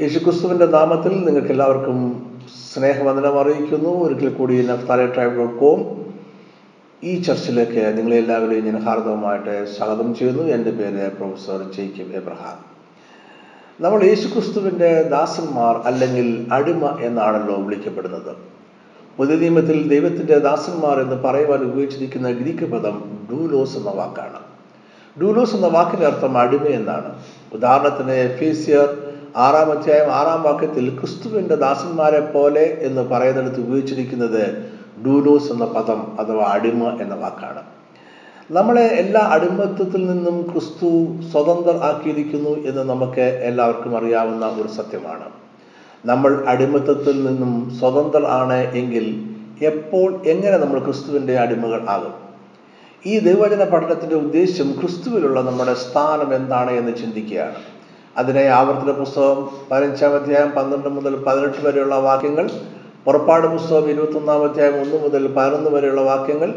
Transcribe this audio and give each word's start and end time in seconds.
യേശുക്രിസ്തുവിന്റെ 0.00 0.66
നാമത്തിൽ 0.66 1.24
നിങ്ങൾക്ക് 1.24 1.48
എല്ലാവർക്കും 1.48 2.26
സ്നേഹവന്ദനം 2.74 3.40
അറിയിക്കുന്നു. 3.40 4.04
ഒരിക്കൽ 4.04 4.28
കൂടി 4.28 4.66
നഫ്താലെ 4.66 5.06
ട്രൈബ് 5.06 5.36
ഡോട്ട് 5.36 5.58
കോം 5.58 6.06
ഈ 7.04 7.20
ചർച്ചിലേക്ക് 7.20 7.98
നിങ്ങളെ 7.98 8.16
എല്ലാവരെയും 8.16 8.64
ഞാൻ 8.64 8.78
ഹാർദവമായിട്ട് 8.78 9.74
സ്വാഗതം 9.76 10.14
ചെയ്യുന്നു. 10.14 10.42
എന്റെ 10.42 10.70
പേര് 10.70 11.12
പ്രൊഫസർ 11.12 11.72
ജെയ്ക്കബ് 11.76 12.16
എബ്രഹാം. 12.16 12.58
നമ്മൾ 13.80 14.02
യേശുക്രിസ്തുവിന്റെ 14.02 15.02
ദാസന്മാർ 15.02 15.76
അല്ലെങ്കിൽ 15.76 16.46
അടിമ 16.52 16.98
എന്നാണല്ലോ 17.00 17.62
വിളിക്കപ്പെടുന്നത്. 17.62 18.36
പുതിയ 19.16 19.36
നിയമത്തിൽ 19.36 19.88
ദൈവത്തിന്റെ 19.88 20.38
ദാസന്മാർ 20.38 21.00
എന്ന് 21.00 21.16
പറയുവാൻ 21.16 21.60
ഉപയോഗിച്ചിരിക്കുന്ന 21.60 22.30
ഗ്രീക്ക് 22.30 22.72
പദം 22.72 23.18
ഡൂലോസ് 23.30 23.76
എന്ന 23.76 23.90
വാക്കാണ്. 23.90 24.40
ഡൂലോസ് 25.20 25.54
എന്ന 25.54 25.66
വാക്കിന്റെ 25.66 26.06
അർത്ഥം 26.06 26.38
അടിമ 26.38 26.62
എന്നാണ്. 26.62 27.22
ഉദാഹരണത്തിന് 27.52 28.10
എഫീസിയർ 28.10 29.11
ആറാം 29.36 29.78
അധ്യായം 29.78 30.12
ആറാം 30.12 30.42
വാക്യത്തിൽ 30.42 30.98
ക്രിസ്തുവിന്റെ 31.00 31.54
ദാസന്മാരെ 31.54 32.20
പോലെ 32.20 32.78
എന്ന് 32.80 33.00
പറയുന്നിടത്ത് 33.00 33.60
ഉപയോഗിച്ചിരിക്കുന്നത് 33.60 34.68
ഡൂലോസ് 35.06 35.52
എന്ന 35.52 35.64
പദം 35.64 36.20
അഥവാ 36.20 36.44
അടിമ 36.44 36.98
എന്ന 37.02 37.14
വാക്കാണ്. 37.14 37.62
നമ്മളെ 38.50 38.82
എല്ലാ 38.82 39.20
അടിമത്വത്തിൽ 39.20 40.06
നിന്നും 40.06 40.42
ക്രിസ്തു 40.52 41.06
സ്വതന്ത്രർ 41.32 41.76
ആക്കിയിരിക്കുന്നു 41.76 42.50
എന്ന് 42.50 42.82
നമുക്ക് 42.82 43.20
എല്ലാവർക്കും 43.20 43.96
അറിയാവുന്ന 43.96 44.46
ഒരു 44.46 44.68
സത്യമാണ്. 44.68 45.24
നമ്മൾ 46.06 46.44
അടിമത്വത്തിൽ 46.48 47.24
നിന്നും 47.24 47.70
സ്വതന്ത്രർ 47.80 48.26
ആണ് 48.26 48.74
എങ്കിൽ 48.74 49.36
എപ്പോൾ 49.62 50.26
എങ്ങനെ 50.26 50.56
നമ്മൾ 50.56 50.78
ക്രിസ്തുവിന്റെ 50.78 51.38
അടിമകൾ 51.38 51.88
ആകും? 51.88 52.14
ഈ 53.06 53.18
ദൈവചന 53.18 53.64
പഠനത്തിന്റെ 53.64 54.14
ഉദ്ദേശ്യം 54.14 54.72
ക്രിസ്തുവിലുള്ള 54.80 55.40
നമ്മുടെ 55.40 55.74
സ്ഥാനം 55.74 56.34
എന്താണ് 56.34 56.70
എന്ന് 56.70 56.96
ചിന്തിക്കുകയാണ്. 56.96 57.71
അതിനെ 58.16 58.42
ആവർത്തന 58.42 58.90
പുസ്തകം 58.90 59.48
പതിനഞ്ചാം 59.70 60.14
അധ്യായം 60.14 60.50
പന്ത്രണ്ട് 60.50 60.88
മുതൽ 60.88 61.16
പതിനെട്ട് 61.16 61.66
വരെയുള്ള 61.66 61.94
വാക്യങ്ങൾ 61.98 62.50
പുറപ്പാട് 63.04 63.46
പുസ്തകം 63.46 63.90
ഇരുപത്തി 63.90 64.12
ഒന്നാം 64.12 64.42
അധ്യായം 64.44 64.80
ഒന്ന് 64.80 65.02
മുതൽ 65.02 65.26
പതിനൊന്ന് 65.26 65.70
വരെയുള്ള 65.70 66.00
വാക്യങ്ങൾ 66.00 66.54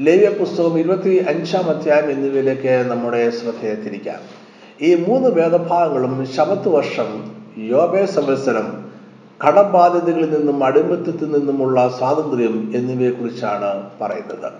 ലേവ്യ 0.00 0.28
പുസ്തകം 0.28 0.78
ഇരുപത്തി 0.78 1.24
അഞ്ചാം 1.28 1.70
അധ്യായം 1.70 2.10
എന്നിവയിലേക്ക് 2.10 2.90
നമ്മുടെ 2.90 3.30
ശ്രദ്ധയെ 3.30 3.74
തിരിക്കാം. 3.74 4.20
ഈ 4.82 5.04
മൂന്ന് 5.08 5.28
വേദഭാഗങ്ങളും 5.28 6.26
ശബത്ത് 6.26 6.68
വർഷം 6.68 7.08
യോബേ 7.58 8.06
സംവത്സരം 8.06 8.84
കടബാധ്യതകളിൽ 9.46 10.38
നിന്നും 10.38 10.64
അടിമത്തത്തിൽ 10.64 11.30
നിന്നുമുള്ള 11.32 11.94
സ്വാതന്ത്ര്യം 11.98 12.72
എന്നിവയെക്കുറിച്ചാണ് 12.74 13.90
പറയുന്നത്. 14.00 14.52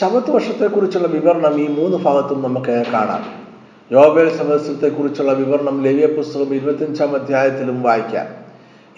ശബത്ത് 0.00 0.30
വർഷത്തെക്കുറിച്ചുള്ള 0.30 1.08
വിവരണം 1.08 1.60
ഈ 1.60 1.68
മൂന്ന് 1.68 1.96
ഭാഗത്തും 1.96 2.42
നമുക്ക് 2.42 2.84
കാണാം. 2.92 3.49
യോബേൽ 3.94 4.28
സംവത്സരത്തെക്കുറിച്ചുള്ള 4.38 5.32
വിവരണം 5.38 5.76
ലവ്യ 5.84 6.08
പുസ്തകം 6.16 6.50
ഇരുപത്തിയഞ്ചാം 6.56 7.14
അധ്യായത്തിലും 7.18 7.78
വായിക്കാം. 7.86 8.26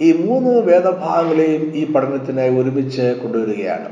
ഈ 0.06 0.08
മൂന്ന് 0.24 0.50
വേദഭാഗങ്ങളെയും 0.66 1.62
ഈ 1.80 1.82
പഠനത്തിനായി 1.94 2.52
ഒരുമിച്ച് 2.60 3.06
കൊണ്ടുവരികയാണ്. 3.22 3.88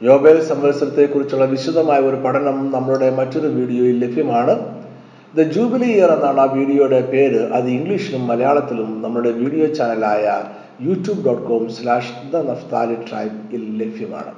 യോബേൽ 0.00 0.38
സംവത്സരത്തെക്കുറിച്ചുള്ള 0.50 1.46
വിശദമായ 1.54 2.00
ഒരു 2.10 2.18
പഠനം 2.26 2.58
നമ്മളുടെ 2.76 3.08
മറ്റൊരു 3.20 3.48
വീഡിയോയിൽ 3.58 3.96
ലഭ്യമാണ്. 4.04 4.56
ദ 5.36 5.48
ജൂബിലി 5.56 5.90
ഇയർ 5.96 6.10
എന്നാണ് 6.16 6.40
ആ 6.44 6.48
വീഡിയോയുടെ 6.58 7.00
പേര്. 7.12 7.42
അത് 7.56 7.68
ഇംഗ്ലീഷിലും 7.78 8.22
മലയാളത്തിലും 8.32 8.90
നമ്മുടെ 9.04 9.32
video 9.42 9.66
ചാനലായ 9.80 10.24
YouTube 10.88 11.24
dot 11.26 11.44
com 11.50 11.64
slash 11.76 12.14
the 12.32 12.46
Naphtali 12.50 12.98
ട്രൈബിൽ 13.08 13.64
ലഭ്യമാണ്. 13.82 14.34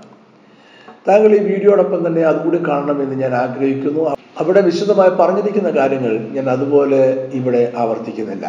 താങ്കൾ 1.08 1.32
ഈ 1.40 1.44
വീഡിയോടൊപ്പം 1.52 2.00
തന്നെ 2.06 2.22
അതുകൂടി 2.32 2.60
കാണണമെന്ന് 2.70 3.16
ഞാൻ 3.24 3.34
ആഗ്രഹിക്കുന്നു. 3.46 4.13
അവിടെ 4.40 4.60
വിശദമായി 4.60 5.10
പറഞ്ഞിരിക്കുന്ന 5.10 5.70
കാര്യങ്ങൾ 5.70 6.12
ഞാൻ 6.36 6.50
അതുപോലെ 6.50 7.30
ഇവിടെ 7.32 7.72
ആവർത്തിക്കുന്നില്ല. 7.76 8.46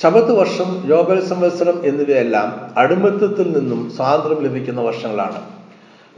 ശബത്ത് 0.00 0.32
വർഷം 0.32 0.70
യോബൽ 0.86 1.24
സംവത്സരം 1.24 1.76
എന്നിവയെല്ലാം 1.86 2.48
അടിമത്തത്തിൽ 2.76 3.46
നിന്നും 3.58 3.90
സ്വാതന്ത്ര്യം 3.96 4.40
ലഭിക്കുന്ന 4.44 4.80
വർഷങ്ങളാണ്. 4.80 5.40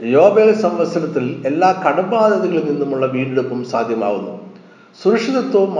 യോബേൽ 0.01 0.55
സംവത്സരത്തിൽ 0.61 1.43
എല്ലാ 1.45 1.69
കടബാധ്യതകളിൽ 1.85 2.65
നിന്നുമുള്ള 2.71 3.05
വീണ്ടെടുപ്പും 3.05 3.65
സാധ്യമാവുന്നു. 3.65 4.35
സുരക്ഷിതത്വവും 5.03 5.79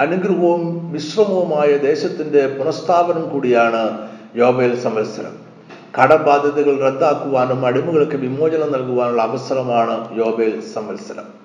അനുഗ്രഹവും 0.00 0.92
വിശ്രമവുമായ 0.92 1.76
ദേശത്തിന്റെ 1.76 2.46
പുനഃസ്ഥാപനം 2.58 3.28
കൂടിയാണ് 3.28 4.08
യോബേൽ 4.36 4.76
സംവത്സരം. 4.86 5.34
കടബാധ്യതകൾ 5.98 6.74
റദ്ദാക്കുവാനും 6.86 7.66
അടിമകൾക്ക് 7.66 8.16
വിമോചനം 8.16 8.72
നൽകുവാനുള്ള 8.72 9.22
അവസരമാണ് 9.22 9.96
യോബേൽ 10.18 10.60
സംവത്സരം. 10.74 11.35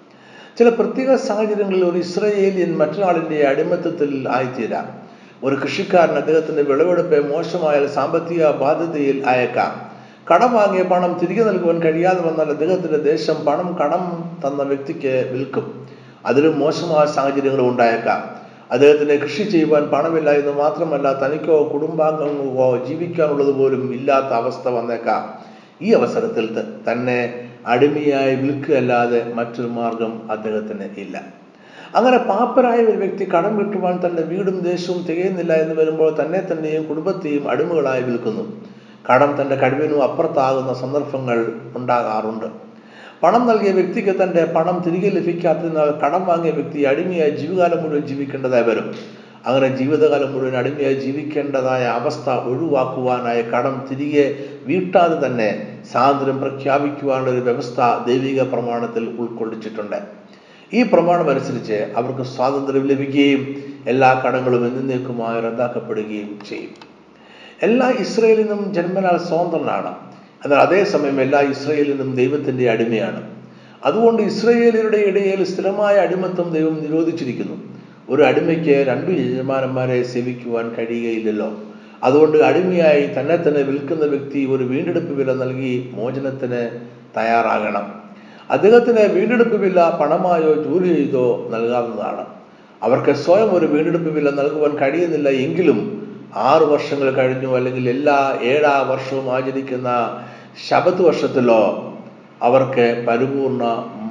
ചില 0.57 0.69
പ്രത്യേക 0.69 1.15
സാഹചര്യങ്ങളിൽ 1.15 1.85
ഒരു 1.85 1.97
ഇസ്രയേലിയൻ 1.97 2.77
മറ്റൊരാളിന്റെ 2.77 3.47
അടിമത്തത്തിൽ 3.47 4.29
ആയിത്തീരാം. 4.29 5.01
ഒരു 5.43 5.55
കൃഷിക്കാരൻ 5.55 6.13
അദ്ദേഹത്തിന്റെ 6.13 6.61
വിളവെടുപ്പ് 6.61 7.33
മോശമായ 7.33 7.87
സാമ്പത്തിക 7.87 8.47
ബാധ്യതയിൽ 8.47 9.23
അയക്കാം. 9.27 9.91
കടം 10.33 10.53
വാങ്ങിയ 10.53 10.83
പണം 10.83 11.19
തിരികെ 11.21 11.43
നൽകുവാൻ 11.43 11.81
കഴിയാതെ 11.81 12.21
വന്നാൽ 12.21 12.45
അദ്ദേഹത്തിന്റെ 12.45 12.97
ദേശം 12.97 13.45
പണം 13.45 13.77
കടം 13.81 14.23
തന്ന 14.45 14.63
വ്യക്തിക്ക് 14.63 15.29
വിൽക്കും. 15.31 15.87
അതിലും 16.25 16.59
മോശമായ 16.59 17.05
സാഹചര്യങ്ങൾ 17.05 17.61
ഉണ്ടായേക്കാം. 17.61 18.35
അദ്ദേഹത്തിന് 18.71 19.19
കൃഷി 19.19 19.43
ചെയ്യുവാൻ 19.43 19.83
പണമില്ല 19.83 20.29
എന്ന് 20.29 20.51
മാത്രമല്ല 20.51 21.25
തനിക്കോ 21.25 21.69
കുടുംബാംഗങ്ങൾക്കോ 21.73 22.85
ജീവിക്കാനുള്ളത് 22.85 23.51
പോലും 23.51 23.93
ഇല്ലാത്ത 23.93 24.25
അവസ്ഥ 24.25 24.67
വന്നേക്കാം. 24.67 25.33
ഈ 25.81 25.93
അവസരത്തിൽ 25.93 26.63
തന്നെ 26.91 27.50
അടിമയായി 27.67 28.35
വിൽക്കുകയല്ലാതെ 28.35 29.33
മറ്റൊരു 29.33 29.67
മാർഗം 29.67 30.31
അദ്ദേഹത്തിന് 30.31 30.99
ഇല്ല. 30.99 31.21
അങ്ങനെ 31.95 32.17
പാപ്പരായ 32.17 32.77
ഒരു 32.77 32.97
വ്യക്തി 32.97 33.29
കടം 33.29 33.59
കിട്ടുവാൻ 33.59 33.99
തന്റെ 34.05 34.21
വീടും 34.21 34.59
ദേശവും 34.59 35.03
തികയുന്നില്ല 35.03 35.53
എന്ന് 35.53 35.75
വരുമ്പോൾ 35.75 36.15
തന്നെ 36.21 36.41
തന്നെയും 36.51 36.83
കുടുംബത്തെയും 36.83 37.49
അടിമകളായി 37.49 38.03
വിൽക്കുന്നു. 38.03 38.61
കടം 39.13 39.41
തന്റെ 39.41 39.55
കഴിവിനും 39.55 40.03
അപ്പുറത്താകുന്ന 40.03 40.73
സന്ദർഭങ്ങൾ 40.73 41.53
ഉണ്ടാകാറുണ്ട്. 41.75 42.45
പണം 43.23 43.47
നൽകിയ 43.47 43.71
വ്യക്തിക്ക് 43.71 44.23
തന്റെ 44.23 44.45
പണം 44.45 44.83
തിരികെ 44.85 45.09
ലഭിക്കാത്തതിനാൽ 45.09 45.91
കടം 45.91 46.25
വാങ്ങിയ 46.25 46.51
വ്യക്തി 46.51 46.83
അടിമയായി 46.83 47.29
ജീവകാലം 47.29 47.83
മുഴുവൻ 47.83 48.07
ജീവിക്കേണ്ടതായി 48.07 48.63
വരും. 48.63 49.20
അങ്ങനെ 49.45 49.75
ജീവിതകാലം 49.75 50.33
മുഴുവൻ 50.33 50.57
അടിമയായി 50.57 50.93
ജീവിക്കേണ്ടതായ 50.93 51.83
അവസ്ഥ 51.83 52.29
ഒഴിവാക്കുവാനായ 52.29 53.41
കടം 53.41 53.87
തിരികെ 53.91 54.35
വീട്ടാതെ 54.65 55.27
തന്നെ 55.27 55.79
സ്വാതന്ത്ര്യം 55.91 56.41
പ്രഖ്യാപിക്കുവാനുള്ള 56.41 57.31
ഒരു 57.31 57.39
വ്യവസ്ഥ 57.39 58.05
ദൈവിക 58.07 58.41
പ്രമാണത്തിൽ 58.41 59.09
ഉൾക്കൊള്ളിച്ചിട്ടുണ്ട്. 59.19 59.95
ഈ 60.73 60.83
പ്രമാണം 60.83 61.29
അനുസരിച്ച് 61.29 61.93
അവർക്ക് 61.97 62.21
സ്വാതന്ത്ര്യം 62.21 62.87
ലഭിക്കുകയും 62.87 63.63
എല്ലാ 63.87 64.23
കടങ്ങളും 64.25 64.67
എന്നേക്കുമായി 64.67 65.41
റദ്ദാക്കപ്പെടുകയും 65.41 66.39
ചെയ്യും. 66.49 66.91
എല്ലാ 67.63 67.93
ഇസ്രയേലിനും 67.99 68.73
ജന്മനാൽ 68.73 69.17
സ്വതന്ത്രനാണ്. 69.17 69.95
എന്നാൽ 70.45 70.59
അതേസമയം 70.59 71.21
എല്ലാ 71.21 71.39
ഇസ്രയേലിനും 71.39 72.15
ദൈവത്തിന്റെ 72.15 72.69
അടിമയാണ്. 72.69 73.31
അതുകൊണ്ട് 73.85 74.21
ഇസ്രയേലിയുടെ 74.21 74.97
ഇടയിൽ 74.97 75.43
സ്ഥിരമായ 75.43 75.95
അടിമത്വം 75.95 76.53
ദൈവം 76.53 76.79
നിരോധിച്ചിരിക്കുന്നു. 76.81 77.70
ഒരു 78.11 78.23
അടിമയ്ക്ക് 78.23 78.87
രണ്ടു 78.87 79.11
യജമാനന്മാരെ 79.11 80.03
സേവിക്കുവാൻ 80.03 80.75
കഴിയുകയില്ലല്ലോ. 80.77 81.51
അതുകൊണ്ട് 82.03 82.37
അടിമയായി 82.37 83.09
തന്നെ 83.19 83.35
തന്നെ 83.35 83.61
വിൽക്കുന്ന 83.61 84.05
വ്യക്തി 84.05 84.45
ഒരു 84.45 84.63
വീണ്ടെടുപ്പ് 84.63 85.13
വില 85.13 85.33
നൽകി 85.33 85.91
മോചനത്തിന് 85.93 86.61
തയ്യാറാകണം. 87.17 87.85
അദ്ദേഹത്തിന് 88.49 89.13
വീണ്ടെടുപ്പ് 89.13 89.57
വില 89.57 89.79
പണമായോ 90.01 90.53
ജോലി 90.53 90.93
ചെയ്തോ 90.93 91.47
നൽകാവുന്നതാണ്. 91.51 92.25
അവർക്ക് 92.83 93.11
സ്വയം 93.11 93.51
ഒരു 93.51 93.65
വീണ്ടെടുപ്പ് 93.65 94.09
വില 94.09 94.29
നൽകുവാൻ 94.29 94.77
കഴിയുന്നില്ല 94.77 95.29
എങ്കിലും 95.29 95.79
ആറു 96.35 96.65
വർഷങ്ങൾ 96.65 97.11
കഴിഞ്ഞു 97.11 97.47
അല്ലെങ്കിൽ 97.47 97.89
എല്ലാ 97.89 98.39
ഏഴാ 98.41 98.81
വർഷവും 98.81 99.33
ആചരിക്കുന്ന 99.35 99.89
ശബത് 100.69 101.01
വർഷത്തിലോ 101.01 101.61
അവർക്ക് 102.41 103.05
പരിപൂർണ 103.07 103.63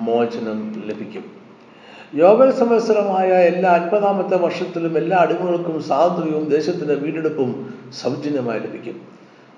മോചനം 0.03 0.83
ലഭിക്കും. 0.89 1.40
യോബൽ 2.15 2.50
സംവത്സരമായ 2.50 3.28
എല്ലാ 3.28 3.71
അൻപതാമത്തെ 3.71 4.37
വർഷത്തിലും 4.37 4.98
എല്ലാ 4.98 5.19
അടിമകൾക്കും 5.19 5.82
സ്വാതന്ത്ര്യവും 5.82 6.48
ദേശത്തിന്റെ 6.48 6.95
വീണ്ടെടുപ്പും 6.95 7.74
സൗജന്യമായി 8.03 8.60
ലഭിക്കും. 8.60 9.01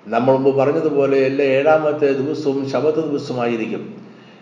നമ്മൾ 0.07 0.33
മുമ്പ് 0.33 0.55
പറഞ്ഞതുപോലെ 0.55 1.17
എല്ലാ 1.17 1.45
ഏഴാമത്തെ 1.45 2.11
ദിവസവും 2.11 2.69
ശബദ 2.69 2.99
ദിവസമായിരിക്കും. 2.99 3.97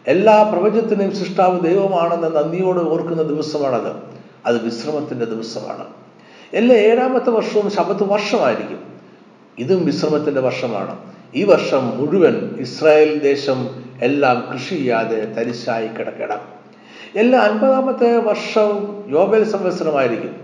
എല്ലാ 0.07 0.43
പ്രപഞ്ചത്തിനെയും 0.43 1.15
സൃഷ്ടാവ് 1.15 1.59
ദൈവമാണെന്ന് 1.59 2.35
നന്ദിയോട് 2.35 2.79
ഓർക്കുന്ന 2.79 3.21
ദിവസമാണത്. 3.21 3.95
അത് 4.45 4.65
വിശ്രമത്തിന്റെ 4.65 5.25
ദിവസമാണ്. 5.25 5.85
എല്ലാ 6.53 6.75
ഏഴാമത്തെ 6.75 7.29
വർഷവും 7.29 7.71
ശബത്ത് 7.71 8.03
വർഷമായിരിക്കും. 8.03 8.79
ഇതും 9.59 9.85
വിശ്രമത്തിന്റെ 9.85 10.41
വർഷമാണ്. 10.41 10.97
ഈ 11.35 11.43
വർഷം 11.43 11.97
മുഴുവൻ 11.97 12.55
ഇസ്രായേൽ 12.59 13.19
ദേശം 13.19 13.69
എല്ലാം 14.01 14.47
കൃഷി 14.53 14.75
ചെയ്യാതെ 14.75 15.25
തരിശായി 15.25 15.87
കിടക്കണം. 15.87 16.60
എല്ലാ 17.15 17.39
അൻപതാമത്തെ 17.39 18.17
വർഷവും 18.17 19.05
യോബേൽ 19.07 19.43
സംവത്സരമായിരിക്കും. 19.43 20.35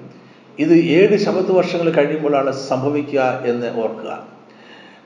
ഇത് 0.60 0.74
ഏഴ് 0.74 1.18
ശബത്ത് 1.18 1.52
വർഷങ്ങൾ 1.52 1.90
കഴിയുമ്പോഴാണ് 1.90 2.52
സംഭവിക്കുക 2.52 3.44
എന്ന് 3.46 3.80
ഓർക്കുക. 3.84 4.28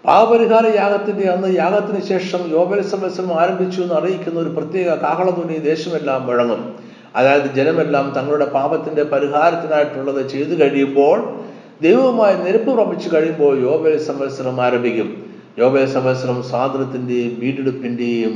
പാപപരിഹാര 0.06 0.76
യാഗത്തിന്റെ 0.76 1.30
അന്ന് 1.30 1.56
യാഗത്തിന് 1.56 2.02
ശേഷം 2.06 2.52
യോബേൽ 2.52 2.82
സംവത്സരം 2.82 3.40
ആരംഭിച്ചു 3.40 3.82
എന്ന് 3.82 3.94
അറിയിക്കുന്ന 3.94 4.40
ഒരു 4.40 4.50
പ്രത്യേക 4.50 4.86
കാഹളതുണി 4.86 5.58
ദേശമെല്ലാം 5.58 6.28
മുഴങ്ങും. 6.28 6.76
അതായത് 7.16 7.54
ജനമെല്ലാം 7.56 8.14
തങ്ങളുടെ 8.18 8.46
പാപത്തിന്റെ 8.46 9.04
പരിഹാരത്തിനായിട്ടുള്ളത് 9.04 10.30
ചെയ്തു 10.30 10.64
കഴിയുമ്പോൾ 10.64 11.40
ദൈവവുമായി 11.82 12.38
നിരപ്പ് 12.44 12.74
പ്രാപിച്ചു 12.74 13.16
കഴിയുമ്പോൾ 13.16 13.72
യോബേൽ 13.72 13.98
സംവത്സരം 14.00 14.62
ആരംഭിക്കും. 14.62 15.26
യോബേൽ 15.58 15.86
സംവത്സരം 15.86 16.44
സ്വാതന്ത്ര്യത്തിന്റെയും 16.44 17.40
വീണ്ടെടുപ്പിന്റെയും 17.40 18.36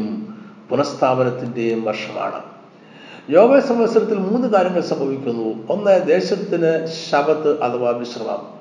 പുനഃസ്ഥാപനത്തിന്റെയും 0.70 1.84
വർഷമാണ്. 1.84 2.55
യോബേൽ 3.30 3.60
സംവത്സരത്തിൽ 3.60 4.18
മൂന്ന് 4.18 4.48
കാര്യങ്ങൾ 4.48 4.82
സംഭവിക്കുന്നു. 4.82 5.68
ഒന്ന് 5.70 6.08
ദേശത്തിന് 6.08 6.88
ശബത്ത് 6.88 7.62
അഥവാ 7.62 7.90
വിശ്രമം. 7.90 8.56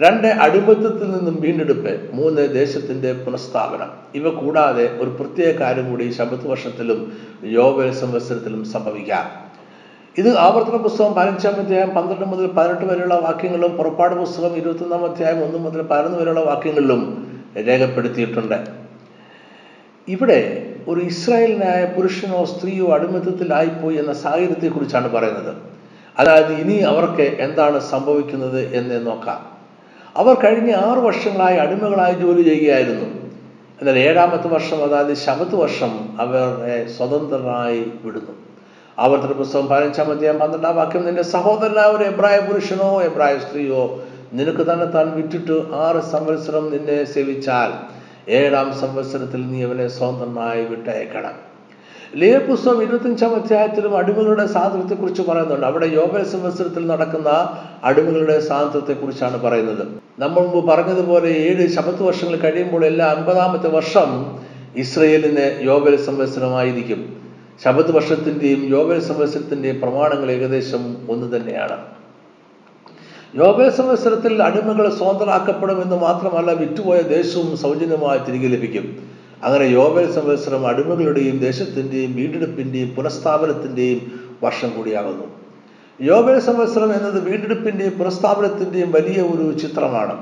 രണ്ട് 0.00 0.26
അടിമത്തത്തിൽ 0.26 1.12
നിന്നും 1.12 1.40
വീണ്ടെടുപ്പ്. 1.40 2.10
മൂന്ന് 2.12 2.54
ദേശത്തിന്റെ 2.54 3.12
പുനഃസ്ഥാപനം. 3.12 3.90
ഇവ 4.14 4.28
കൂടാതെ 4.28 4.98
ഒരു 4.98 5.10
പ്രത്യേക 5.10 5.54
കാര്യം 5.54 5.90
കൂടി 5.90 6.10
ശബത്ത് 6.10 6.48
വർഷത്തിലും 6.48 7.18
യോഗ 7.44 7.90
സംവത്സരത്തിലും 7.90 8.64
സംഭവിക്കാം. 8.64 9.44
ഇത് 10.18 10.38
ആവർത്തന 10.38 10.76
പുസ്തകം 10.76 11.14
പതിനഞ്ചാം 11.14 11.54
അധ്യായം 11.54 11.90
പന്ത്രണ്ട് 11.90 12.24
മുതൽ 12.24 12.46
പതിനെട്ട് 12.46 12.84
വരെയുള്ള 12.84 13.14
വാക്യങ്ങളും 13.14 13.76
പുറപ്പാട് 13.76 14.14
പുസ്തകം 14.14 14.56
ഇരുപത്തൊന്നാം 14.56 15.04
അധ്യായം 15.04 15.44
ഒന്ന് 15.44 15.58
മുതൽ 15.58 15.82
പതിനൊന്ന് 15.82 16.18
വരെയുള്ള 16.18 16.40
വാക്യങ്ങളിലും 16.40 17.26
രേഖപ്പെടുത്തിയിട്ടുണ്ട്. 17.56 18.66
ഇവിടെ 20.08 20.70
ഒരു 20.88 21.00
ഇസ്രായേലിനായ 21.00 21.84
പുരുഷനോ 21.84 22.44
സ്ത്രീയോ 22.44 22.94
അടിമത്തത്തിലായിപ്പോയി 22.94 23.96
എന്ന 23.96 24.12
സാഹചര്യത്തെക്കുറിച്ചാണ് 24.12 25.12
പറയുന്നത്. 25.12 25.54
അതായത് 26.18 26.52
ഇനി 26.52 26.76
അവർക്ക് 26.78 27.22
എന്താണ് 27.22 27.80
സംഭവിക്കുന്നത് 27.80 28.74
എന്ന് 28.74 29.06
നോക്കാം. 29.06 29.40
അവർ 30.16 30.34
കഴിഞ്ഞ 30.34 30.72
ആറു 30.74 31.00
വർഷങ്ങളായി 31.00 31.56
അടിമകളായി 31.56 32.14
ജോലി 32.14 32.42
ചെയ്യുകയായിരുന്നു. 32.42 33.06
എന്നാൽ 33.80 33.98
ഏഴാമത്തെ 33.98 34.48
വർഷം 34.48 34.84
അതായത് 34.84 35.16
ശബത്ത് 35.16 35.54
വർഷം 35.54 35.92
അവരെ 36.20 36.88
സ്വതന്ത്രരായി 36.88 37.92
വിടുന്നു. 38.04 38.34
ആവർത്തന 38.98 39.32
പുസ്തകം 39.32 39.66
പതിനഞ്ചാം 39.66 40.10
അധ്യായം 40.10 40.38
പന്ത്രണ്ടാം 40.38 40.76
വാക്യം 40.76 41.06
നിന്റെ 41.06 41.22
സഹോദരനായ 41.22 41.86
ഒരു 41.86 42.04
എബ്രായ 42.04 42.38
പുരുഷനോ 42.38 43.02
എബ്രായ 43.02 43.38
സ്ത്രീയോ 43.38 44.00
നിനക്ക് 44.32 44.72
തന്നെ 44.72 44.84
താൻ 44.84 45.10
വിറ്റിട്ട് 45.10 45.56
ആറ് 45.74 46.00
സംവത്സരം 46.12 46.70
നിന്നെ 46.70 47.04
സേവിച്ചാൽ. 47.04 47.72
ഏഴാം 48.28 48.74
സംവത്സരത്തിൽ 48.74 49.46
നീ 49.46 49.62
അവനെ 49.62 49.88
സ്വന്തമായി 49.88 50.64
വിട്ടയക്കണം. 50.64 51.32
ലേയ 52.16 52.38
പുസ്തകം 52.38 52.82
ഇരുപത്തിയഞ്ചാം 52.82 53.34
അധ്യായത്തിലും 53.34 53.96
അടിമകളുടെ 53.96 54.46
സ്വാതന്ത്ര്യത്തെക്കുറിച്ച് 54.46 55.22
പറയുന്നുണ്ട്. 55.22 55.66
അവിടെ 55.66 55.86
യോഗ 55.86 56.22
സംവത്സരത്തിൽ 56.22 56.86
നടക്കുന്ന 56.86 57.58
അടിമകളുടെ 57.84 58.40
സ്വാതന്ത്ര്യത്തെക്കുറിച്ചാണ് 58.40 59.42
പറയുന്നത്. 59.42 59.86
നമ്മൾ 60.18 60.40
മുമ്പ് 60.40 60.68
പറഞ്ഞതുപോലെ 60.68 61.28
ഏഴ് 61.28 61.68
ശബത്ത് 61.68 62.02
വർഷങ്ങൾ 62.02 62.36
കഴിയുമ്പോൾ 62.36 62.84
എല്ലാ 62.84 63.06
അൻപതാമത്തെ 63.06 63.68
വർഷം 63.68 64.38
ഇസ്രയേലിന് 64.76 65.64
യോബൽ 65.64 65.96
സംവത്സരമായിരിക്കും. 65.96 67.16
ശബത് 67.64 67.92
വർഷത്തിന്റെയും 67.92 68.62
യോബൽ 68.70 69.00
സംവത്സരത്തിന്റെയും 69.00 69.80
പ്രമാണങ്ങൾ 69.80 70.30
ഏകദേശം 70.30 70.96
ഒന്ന് 71.08 71.36
തന്നെയാണ്. 71.36 72.03
യോബൽ 73.38 73.68
സംവത്സരത്തിൽ 73.70 74.42
അടിമകൾ 74.42 74.88
സ്വതന്ത്രരാക്കപ്പെടുമെന്ന് 74.98 75.96
മാത്രമല്ല 75.96 76.52
വിറ്റുപോയ 76.52 76.98
ദേശവും 77.00 77.56
സൗജന്യമായി 77.56 78.20
തിരികെ 78.26 78.48
ലഭിക്കും. 78.54 78.84
അങ്ങനെ 79.44 79.64
യോബേ 79.64 80.04
സംവത്സരം 80.12 80.66
അടിമകളുടെയും 80.66 81.38
ദേശത്തിന്റെയും 81.38 82.14
വീണ്ടെടുപ്പിന്റെയും 82.16 82.90
പുനഃസ്ഥാപനത്തിന്റെയും 82.94 84.00
വർഷം 84.42 84.70
കൂടിയാകുന്നു. 84.76 85.26
യോബേ 86.00 86.38
സംവത്സരം 86.38 86.94
എന്നത് 86.94 87.18
വീണ്ടെടുപ്പിന്റെയും 87.28 87.98
പുനഃസ്ഥാപനത്തിന്റെയും 87.98 88.92
വലിയ 88.92 89.20
ഒരു 89.22 89.58
ചിത്രമാണ്. 89.58 90.16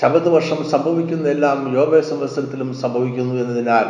ശബദ് 0.00 0.28
വർഷം 0.28 0.64
സംഭവിക്കുന്നതെല്ലാം 0.70 1.74
യോബേ 1.74 2.00
സംവത്സരത്തിലും 2.00 2.74
സംഭവിക്കുന്നു 2.74 3.34
എന്നതിനാൽ 3.34 3.86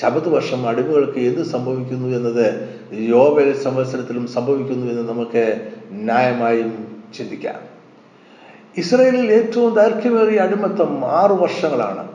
ശബദ് 0.00 0.28
വർഷം 0.28 0.68
അടിമകൾക്ക് 0.68 1.18
എന്ത് 1.18 1.42
സംഭവിക്കുന്നു 1.42 2.08
എന്നത് 2.08 2.46
യോബേ 2.92 3.52
സംവത്സരത്തിലും 3.52 4.26
സംഭവിക്കുന്നു 4.26 4.86
എന്ന് 4.92 5.08
നമുക്ക് 5.08 5.70
ന്യായമായും 5.90 6.70
ചിന്തിക്കാം. 7.18 7.79
ഇസ്രയേലിൽ 8.78 9.32
ഏറ്റവും 9.32 9.74
ദൈർഘ്യമേറിയ 9.74 10.38
അടിമത്തം 10.38 11.04
ആറു 11.04 11.34
വർഷങ്ങളാണ്. 11.34 12.08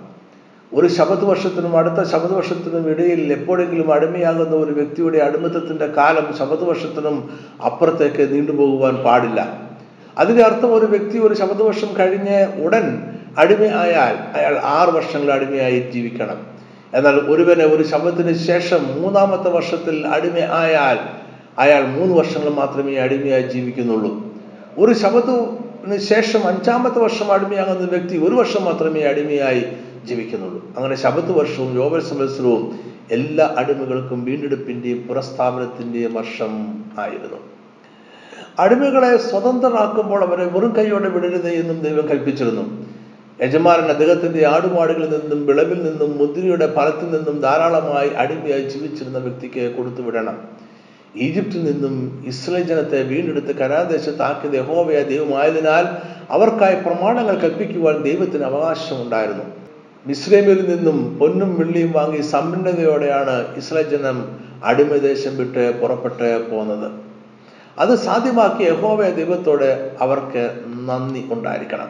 ഒരു 0.74 0.88
ശബത്ത് 0.88 1.26
വർഷത്തിനും 1.26 1.78
അടുത്ത 1.78 2.04
ശബത്ത് 2.04 2.34
വർഷത്തിനും 2.34 2.90
ഇടയിൽ 2.90 3.34
എപ്പോഴെങ്കിലും 3.34 3.94
അടിമയാകുന്ന 3.94 4.56
ഒരു 4.56 4.72
വ്യക്തിയുടെ 4.72 5.18
അടിമത്തത്തിന്റെ 5.18 5.86
കാലം 5.86 6.38
ശബത്ത് 6.40 6.64
വർഷത്തിനും 6.64 7.40
അപ്പുറത്തേക്ക് 7.66 8.34
നീണ്ടുപോകുവാൻ 8.34 8.96
പാടില്ല. 8.96 9.60
അതിന്റെ 10.18 10.44
അർത്ഥം 10.44 10.74
ഒരു 10.74 10.86
വ്യക്തി 10.86 11.18
ഒരു 11.18 11.34
ശബത്ത് 11.34 11.64
വർഷം 11.64 11.88
കഴിഞ്ഞ് 12.00 12.64
ഉടൻ 12.64 13.04
അടിമയായാൽ 13.38 14.38
അയാൾ 14.38 14.60
ആറ് 14.64 14.90
വർഷങ്ങൾ 14.90 15.32
അടിമയായി 15.34 15.92
ജീവിക്കണം. 15.94 16.38
എന്നാൽ 16.94 17.16
ഒരുവനെ 17.16 17.66
ഒരു 17.66 17.84
ശബത്തിന് 17.84 18.34
ശേഷം 18.34 19.02
മൂന്നാമത്തെ 19.02 19.50
വർഷത്തിൽ 19.50 20.08
അടിമ 20.08 20.34
ആയാൽ 20.52 21.00
അയാൾ 21.60 21.82
മൂന്ന് 21.82 22.16
വർഷങ്ങൾ 22.16 22.50
മാത്രമേ 22.50 22.96
അടിമയായി 22.96 23.42
ജീവിക്കുന്നുള്ളൂ. 23.42 24.34
ഒരു 24.78 24.94
ശബത്തിന് 24.94 25.65
ശേഷം 25.98 26.48
അഞ്ചാമത്തെ 26.48 27.00
വർഷം 27.00 27.32
അടിമയാകുന്ന 27.32 27.90
വ്യക്തി 27.90 28.18
ഒരു 28.18 28.36
വർഷം 28.36 28.66
മാത്രമേ 28.66 29.02
അടിമയായി 29.02 29.64
ജീവിക്കുന്നുള്ളൂ. 30.06 30.64
അങ്ങനെ 30.78 30.96
ശബത്ത് 30.96 31.32
വർഷവും 31.32 31.76
യോബൽ 31.76 32.00
സംവത്സരവും 32.00 32.80
എല്ലാ 33.12 33.56
അടിമകൾക്കും 33.58 34.26
വീണ്ടെടുപ്പിന്റെയും 34.26 35.08
പുനഃസ്ഥാപനത്തിന്റെയും 35.08 36.14
വർഷം 36.14 36.52
ആയിരുന്നു. 37.00 37.38
അടിമകളെ 38.60 39.18
സ്വതന്ത്രരാക്കുമ്പോൾ 39.18 40.24
അവരെ 40.24 40.46
വെറും 40.46 40.76
കൈയോടെ 40.78 41.10
വിടരുത് 41.10 41.50
എന്നും 41.50 41.80
ദൈവം 41.80 42.10
കൽപ്പിച്ചിരുന്നു. 42.10 42.86
യജമാനൻ 43.42 43.84
അദ്ദേഹത്തിന്റെ 43.84 44.48
ആടുമാടുകളിൽ 44.48 45.10
നിന്നും 45.10 45.48
വിളവിൽ 45.48 45.84
നിന്നും 45.84 46.18
മുന്തിരിയുടെ 46.18 46.76
ഫലത്തിൽ 46.76 47.12
നിന്നും 47.12 47.42
ധാരാളമായി 47.42 48.10
അടിമയായി 48.10 48.62
ജീവിച്ചിരുന്ന 48.62 49.18
വ്യക്തിക്ക് 49.18 49.76
കൊടുത്തുവിടണം 49.76 50.65
ഈജിപ്തിൽ 51.18 51.72
നിന്നും 51.72 52.24
ഇസ്രയേൽ 52.28 52.64
ജനത്തെ 52.64 53.02
വീണ്ടെടുത്ത് 53.02 53.56
കനാദേശത്താക്കിയത് 53.56 54.56
യഹോവയ 54.56 55.04
ദൈവമായതിനാൽ 55.04 55.86
അവർക്കായി 56.30 56.76
പ്രമാണങ്ങൾ 56.76 57.38
കൽപ്പിക്കുവാൻ 57.38 58.04
ദൈവത്തിന് 58.04 58.44
അവകാശമുണ്ടായിരുന്നു. 58.44 59.44
മിസ്രൈമിൽ 60.08 60.76
നിന്നും 60.76 61.18
പൊന്നും 61.20 61.60
വെള്ളിയും 61.60 61.92
വാങ്ങി 61.92 62.22
സമ്പന്നതയോടെയാണ് 62.22 63.58
ഇസ്രയേൽ 63.58 63.90
ജനം 63.90 64.40
അടിമദേശം 64.64 65.38
വിട്ട് 65.38 65.82
പുറപ്പെട്ട് 65.82 66.52
പോകുന്നത് 66.52 66.92
അത് 67.80 67.96
സാധ്യമാക്കിയ 67.96 68.68
യഹോവയ 68.68 69.10
ദൈവത്തോട് 69.10 69.98
അവർക്ക് 70.02 70.64
നന്ദി 70.68 71.26
ഉണ്ടായിരിക്കണം. 71.32 71.90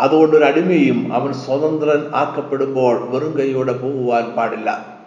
അതുകൊണ്ട് 0.00 0.36
ഒരു 0.36 0.44
അടിമയും 0.44 1.14
അവൻ 1.14 1.32
സ്വതന്ത്രൻ 1.32 2.14
ആക്കപ്പെടുമ്പോൾ 2.14 3.10
വെറും 3.10 3.38
കൈയോടെ 3.38 3.72
പോകുവാൻ 3.72 4.24
പാടില്ല. 4.24 4.97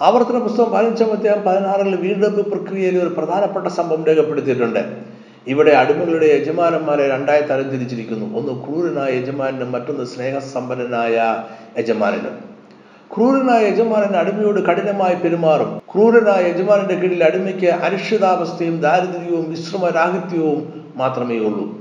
ആവർത്തന 0.00 0.38
പുസ്തകം 0.38 0.72
പതിനഞ്ചാം 0.72 1.12
അധ്യായം 1.12 1.42
പതിനാറിൽ 1.42 1.96
വീണ്ടെടുപ്പ് 1.96 2.52
പ്രക്രിയയിൽ 2.52 2.98
ഒരു 2.98 3.08
പ്രധാനപ്പെട്ട 3.08 3.66
സംഭവം 3.66 4.06
രേഖപ്പെടുത്തിയിട്ടുണ്ട്. 4.06 4.96
ഇവിടെ 5.46 5.70
അടിമകളുടെ 5.70 6.26
യജമാനന്മാരെ 6.26 7.08
രണ്ടായി 7.08 7.42
തരംതിരിച്ചിരിക്കുന്നു. 7.42 8.38
ഒന്ന് 8.38 8.64
ക്രൂരനായ 8.64 9.12
യജമാനും 9.12 9.72
മറ്റൊന്ന് 9.72 10.04
സ്നേഹസമ്പന്നനായ 10.04 11.44
യജമാനനും. 11.78 12.38
ക്രൂരനായ 13.16 13.66
യജമാനൻ 13.66 14.16
അടിമയോട് 14.16 14.60
കഠിനമായി 14.60 15.14
പെരുമാറും. 15.14 15.82
ക്രൂരനായ 15.94 16.44
യജമാനന്റെ 16.46 16.94
കീഴിൽ 16.94 17.24
അടിമയ്ക്ക് 17.24 17.66
അനിശ്ചിതാവസ്ഥയും 17.66 18.80
ദാരിദ്ര്യവും 18.80 19.50
വിശ്രമരാഹിത്യവും 19.50 20.92
മാത്രമേ 20.96 21.38
ഉള്ളൂ. 21.38 21.78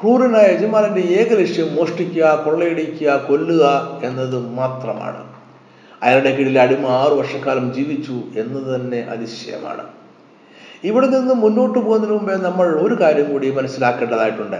ക്രൂരനായ 0.00 0.46
യജമാനന്റെ 0.54 1.00
ഏക 1.00 1.40
ലക്ഷ്യം 1.40 1.74
മോഷ്ടിക്കുക 1.74 2.42
കൊള്ളയടിക്കുക 2.46 3.26
കൊല്ലുക 3.28 3.98
എന്നത് 4.04 4.38
മാത്രമാണ്. 4.38 5.39
അയാളുടെ 6.02 6.36
കീഴിൽ 6.36 6.58
അടിമ 6.58 6.86
ആറു 6.86 7.14
വർഷക്കാലം 7.14 7.74
ജീവിച്ചു 7.74 8.12
എന്നത് 8.12 8.80
തന്നെ 8.80 8.98
അതിശയമാണ്. 8.98 9.84
ഇവിടെ 10.84 11.06
നിന്ന് 11.06 11.34
മുന്നോട്ട് 11.34 11.78
പോകുന്നതിന് 11.78 12.18
മുമ്പേ 12.18 12.34
നമ്മൾ 12.34 12.68
ഒരു 12.68 12.94
കാര്യം 13.00 13.32
കൂടി 13.32 13.50
മനസ്സിലാക്കേണ്ടതായിട്ടുണ്ട്. 13.50 14.56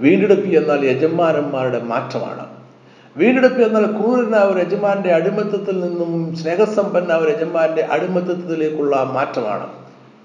വീണ്ടെടുപ്പ് 0.00 0.46
എന്നാൽ 0.46 0.86
യജമാനന്മാരുടെ 0.86 1.82
മാറ്റമാണ്. 1.82 2.46
വീണ്ടെടുപ്പ് 3.16 3.62
എന്നാൽ 3.62 3.86
ക്രൂരനായ 3.86 4.40
ഒരു 4.40 4.60
യജമാന്റെ 4.60 5.12
അടിമത്തത്തിൽ 5.12 5.80
നിന്നും 5.80 6.36
സ്നേഹസമ്പന്ന 6.36 7.14
ഒരു 7.14 7.30
യജമാന്റെ 7.30 7.82
അടിമത്തത്തിലേക്കുള്ള 7.82 9.02
മാറ്റമാണ്. 9.02 9.68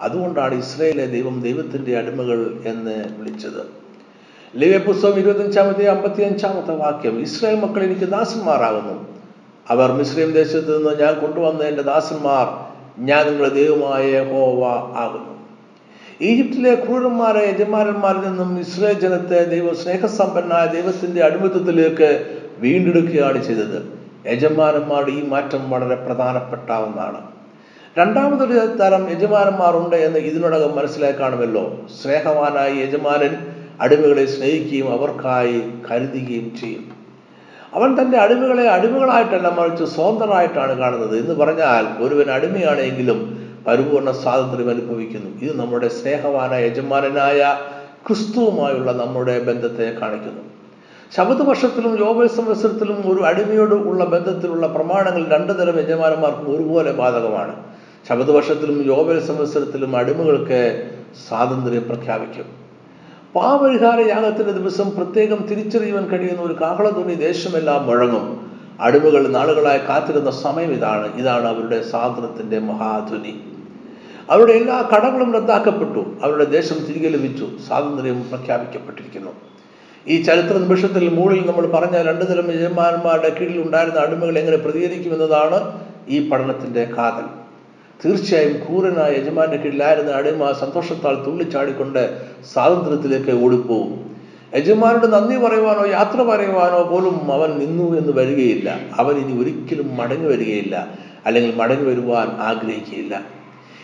അതുകൊണ്ടാണ് 0.02 0.56
ഇസ്രയേലെ 0.56 1.06
ദൈവം 1.06 1.42
ദൈവത്തിന്റെ 1.42 1.98
അടിമകൾ 1.98 2.62
എന്ന് 2.66 3.06
വിളിച്ചത്. 3.20 3.82
ലിവ്യ 4.56 4.78
പുസ്തകം 4.78 5.20
ഇരുപത്തഞ്ചാമത്തെ 5.20 5.86
അമ്പത്തി 5.86 6.22
അഞ്ചാമത്തെ 6.22 6.76
വാക്യം 6.76 7.22
ഇസ്രായേൽ 7.22 7.60
മക്കൾ 7.60 7.84
എനിക്ക് 7.84 8.02
ദാസന്മാരാകുന്നു. 8.02 9.11
അവർ 9.70 9.92
മിസ്ലിം 9.92 10.32
ദേശത്ത് 10.32 10.78
നിന്ന് 10.78 11.00
ഞാൻ 11.00 11.14
കൊണ്ടുവന്ന 11.14 11.64
എന്റെ 11.64 11.82
ദാസന്മാർ 11.82 12.72
ഞാൻ 13.06 13.28
നിങ്ങളുടെ 13.28 13.54
ദൈവമായ 13.54 14.24
ഹോവ 14.24 14.66
ആകുന്നു. 14.98 15.32
ഈജിപ്തിലെ 16.22 16.76
ക്രൂരന്മാരെ 16.76 17.50
യജമാനന്മാരിൽ 17.50 18.20
നിന്നും 18.20 18.60
ഇസ്രേ 18.60 18.94
ജനത്തെ 18.94 19.44
ദൈവ 19.44 19.74
സ്നേഹസമ്പന്നായ 19.74 20.66
ദൈവത്തിന്റെ 20.66 21.24
അടിമത്തത്തിലേക്ക് 21.24 22.40
വീണ്ടെടുക്കുകയാണ് 22.58 23.44
ചെയ്തത്. 23.44 24.00
യജമാനന്മാരുടെ 24.28 25.12
ഈ 25.12 25.28
മാറ്റം 25.28 25.70
വളരെ 25.70 25.96
പ്രധാനപ്പെട്ട 25.96 26.72
ഒന്നാണ്. 26.72 27.22
രണ്ടാമതൊരു 27.98 28.66
തരം 28.66 29.12
യജമാനന്മാരുണ്ട് 29.12 29.96
എന്ന് 29.96 30.20
ഇതിനോടകം 30.20 30.76
മനസ്സിലായി 30.76 31.14
കാണുമല്ലോ. 31.20 31.78
സ്നേഹവാനായ 32.04 32.84
യജമാനൻ 32.84 33.36
അടിമകളെ 33.82 34.26
സ്നേഹിക്കുകയും 34.26 34.92
അവർക്കായി 34.92 35.62
കരുതുകയും 35.92 36.58
ചെയ്യും. 36.62 37.01
അവൻ 37.74 38.02
തന്റെ 38.02 38.18
അടിമകളെ 38.18 38.70
അടിമകളായിട്ടല്ല 38.70 39.50
മറിച്ച് 39.50 39.84
സ്വതന്ത്രരായിട്ടാണ് 39.84 40.78
കാണുന്നത്. 40.78 41.18
എന്ന് 41.18 41.34
പറഞ്ഞാൽ 41.34 42.04
ഒരുവൻ 42.04 42.32
അടിമയാണെങ്കിലും 42.32 43.50
പരിപൂർണ 43.68 44.12
സ്വാതന്ത്ര്യം 44.12 44.70
അനുഭവിക്കുന്നു. 44.70 45.42
ഇത് 45.42 45.60
നമ്മുടെ 45.60 45.88
സ്നേഹവാന 45.88 46.54
യജമാനനായ 46.54 47.58
ക്രിസ്തുവുമായുള്ള 48.08 48.92
നമ്മുടെ 48.92 49.40
ബന്ധത്തെ 49.40 49.94
കാണിക്കുന്നു. 50.02 50.42
ശബദവർഷത്തിലും 51.16 52.06
യോബൽ 52.06 52.28
സംവത്സരത്തിലും 52.28 53.14
ഒരു 53.14 53.24
അടിമയോട് 53.24 53.76
ഉള്ള 53.76 54.06
ബന്ധത്തിലുള്ള 54.06 54.68
പ്രമാണങ്ങൾ 54.68 55.28
രണ്ടു 55.28 55.54
തരം 55.54 55.80
യജമാനന്മാർക്കും 55.80 56.56
ഒരുപോലെ 56.56 56.92
ബാധകമാണ്. 56.92 57.56
ശബദവർഷത്തിലും 58.10 58.86
യോഗ 58.86 59.20
സംവത്സരത്തിലും 59.20 59.96
അടിമകൾക്ക് 59.96 60.92
സ്വാതന്ത്ര്യം 61.28 61.88
പ്രഖ്യാപിക്കും. 61.88 62.61
പാപരിഹാര 63.36 64.00
യാഗത്തിന്റെ 64.08 64.52
ദിവസം 64.52 64.96
പ്രത്യേകം 64.96 65.48
തിരിച്ചറിയുവാൻ 65.50 66.08
കഴിയുന്ന 66.08 66.42
ഒരു 66.42 66.54
കാഹളധ്വനി 66.62 67.14
ദേശമെല്ലാം 67.14 67.88
മുഴങ്ങും. 67.88 68.52
അടിമകൾ 68.80 69.28
നാളുകളായി 69.28 69.78
കാത്തിരുന്ന 69.78 70.32
സമയം 70.32 70.72
ഇതാണ്. 70.72 71.16
ഇതാണ് 71.16 71.46
അവരുടെ 71.46 71.84
സ്വാതന്ത്ര്യത്തിന്റെ 71.84 72.60
മഹാധ്വനി. 72.60 73.40
അവരുടെ 74.30 74.52
എല്ലാ 74.52 74.90
കടകളും 74.96 75.34
റദ്ദാക്കപ്പെട്ടു. 75.34 76.16
അവരുടെ 76.24 76.44
ദേശം 76.44 76.86
തിരികെ 76.86 77.10
ലഭിച്ചു. 77.10 77.50
സ്വാതന്ത്ര്യം 77.68 78.30
പ്രഖ്യാപിക്കപ്പെട്ടിരിക്കുന്നു. 78.30 79.32
ഈ 80.08 80.22
ചരിത്ര 80.22 80.58
നിമിഷത്തിൽ 80.58 81.10
മുകളിൽ 81.10 81.48
നമ്മൾ 81.48 81.68
പറഞ്ഞ 81.68 81.98
രണ്ടു 81.98 82.26
തരം 82.26 82.52
യജമാന്മാരുടെ 82.52 83.30
കീഴിൽ 83.30 83.62
ഉണ്ടായിരുന്ന 83.62 84.00
അടിമകൾ 84.00 84.38
എങ്ങനെ 84.38 84.58
പ്രതികരിക്കുമെന്നതാണ് 84.58 85.80
ഈ 86.10 86.30
പഠനത്തിന്റെ 86.30 86.86
കാതൽ. 86.98 87.41
തീർച്ചയായും 88.06 88.54
ക്രൂരനായ 88.64 89.12
യജമാന്റെ 89.12 89.58
കീഴിലായിരുന്ന 89.58 90.12
അടിമ 90.12 90.52
സന്തോഷത്താൽ 90.52 91.16
തുള്ളിച്ചാടിക്കൊണ്ട് 91.26 92.22
സ്വാതന്ത്ര്യത്തിലേക്ക് 92.54 93.44
ഓടിപ്പോവും 93.46 94.12
യജമാനോട് 94.56 95.06
നന്ദി 95.14 95.36
പറയുവാനോ 95.38 95.86
യാത്ര 95.86 96.22
പറയുവാനോ 96.22 96.84
പോലും 96.84 97.34
അവൻ 97.34 97.50
നിന്നു 97.60 97.98
എന്ന് 97.98 98.14
വരികയില്ല. 98.14 98.80
അവൻ 99.00 99.16
ഇനി 99.16 99.42
ഒരിക്കലും 99.42 99.98
മടങ്ങി 99.98 100.28
വരികയില്ല 100.28 100.88
അല്ലെങ്കിൽ 101.26 101.56
മടങ്ങി 101.56 101.86
വരുവാൻ 101.90 102.28
ആഗ്രഹിക്കുകയില്ല. 102.40 103.22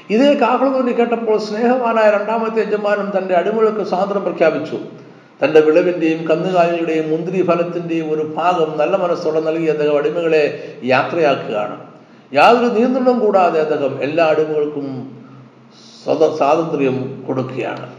ഇതേ 0.09 0.33
കാഹളധ്വനി 0.33 0.91
കേട്ടപ്പോൾ 0.91 1.37
സ്നേഹവാനായ 1.39 2.09
രണ്ടാമത്തെ 2.09 2.59
യജമാനും 2.59 3.11
തന്റെ 3.17 3.35
അടിമകൾക്ക് 3.35 3.89
സ്വാതന്ത്ര്യം 3.89 4.23
പ്രഖ്യാപിച്ചു. 4.23 4.79
തന്റെ 5.43 5.59
വിളവിന്റെയും 5.59 6.27
കന്നുകാലിയുടെയും 6.27 7.09
മുന്തിരി 7.09 7.45
ഫലത്തിന്റെയും 7.45 8.11
ഒരു 8.11 8.33
ഭാഗം 8.37 8.77
നല്ല 8.77 8.95
മനസ്സോടെ 8.95 9.39
നൽകി 9.39 9.65
അദ്ദേഹം 9.65 9.97
അടിമകളെ 9.97 10.43
യാത്രയാക്കുകയാണ്. 10.83 11.96
യാതൊരു 12.33 12.65
നിയന്ത്രണം 12.65 13.19
കൂടാതെ 13.19 13.61
അദ്ദേഹം 13.61 14.03
എല്ലാ 14.03 14.25
അടിമകൾക്കും 14.25 15.17
സ്വത 16.03 16.37
സ്വാതന്ത്ര്യം 16.37 17.23
കൊടുക്കുകയാണ്. 17.27 17.93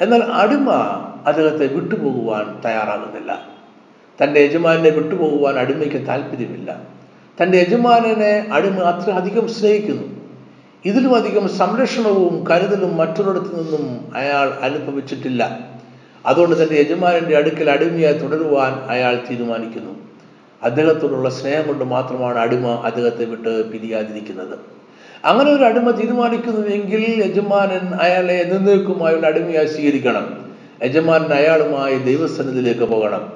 എന്നാൽ 0.00 0.22
അടിമ 0.22 0.70
അദ്ദേഹത്തെ 1.26 1.66
വിട്ടുപോകുവാൻ 1.66 2.60
തയ്യാറാകുന്നില്ല. 2.64 3.48
തന്റെ 4.22 4.40
യജമാനെ 4.40 4.90
വിട്ടുപോകുവാൻ 4.90 5.58
അടിമയ്ക്ക് 5.58 6.06
താല്പര്യമില്ല 6.06 6.82
തന്റെ 7.42 7.58
യജമാനെ 7.58 8.46
അടിമ 8.52 8.80
അത്ര 8.80 9.10
അധികം 9.10 9.48
സ്നേഹിക്കുന്നു. 9.48 10.14
ഇതിലും 10.84 11.14
അധികം 11.14 11.48
സംരക്ഷണവും 11.48 12.44
കരുതലും 12.50 12.96
മറ്റൊരിടത്തു 12.96 13.62
നിന്നും 13.62 14.12
അയാൾ 14.14 14.48
അനുഭവിച്ചിട്ടില്ല. 14.62 15.58
അതുകൊണ്ട് 16.26 16.62
തന്റെ 16.62 16.80
യജമാനന്റെ 16.80 17.36
അടുക്കൽ 17.36 17.70
അടിമയായി 17.70 18.18
തുടരുവാൻ 18.18 18.72
അയാൾ 18.72 19.20
തീരുമാനിക്കുന്നു. 19.30 20.13
അദ്ദേഹത്തോടുള്ള 20.62 21.30
സ്നേഹം 21.30 21.68
കൊണ്ട് 21.68 21.84
മാത്രമാണ് 21.84 22.38
അടിമ 22.38 22.66
അദ്ദേഹത്തെ 22.66 23.24
വിട്ട് 23.24 23.72
പിരിയാതിരിക്കുന്നത്. 23.72 24.58
അങ്ങനെ 25.24 25.52
ഒരു 25.52 25.64
അടിമ 25.64 25.90
തീരുമാനിക്കുന്നുവെങ്കിൽ 25.90 27.22
യജമാനൻ 27.26 27.94
അയാളെ 27.94 28.34
എന്നേക്കുമായുള്ള 28.34 29.26
അടിമയായി 29.26 29.66
സ്വീകരിക്കണം. 29.66 30.44
യജമാനൻ 30.84 31.32
അയാളുമായി 31.32 31.98
ദൈവസന്നിധിയിലേക്ക് 31.98 32.84
പോകണം. 32.84 33.32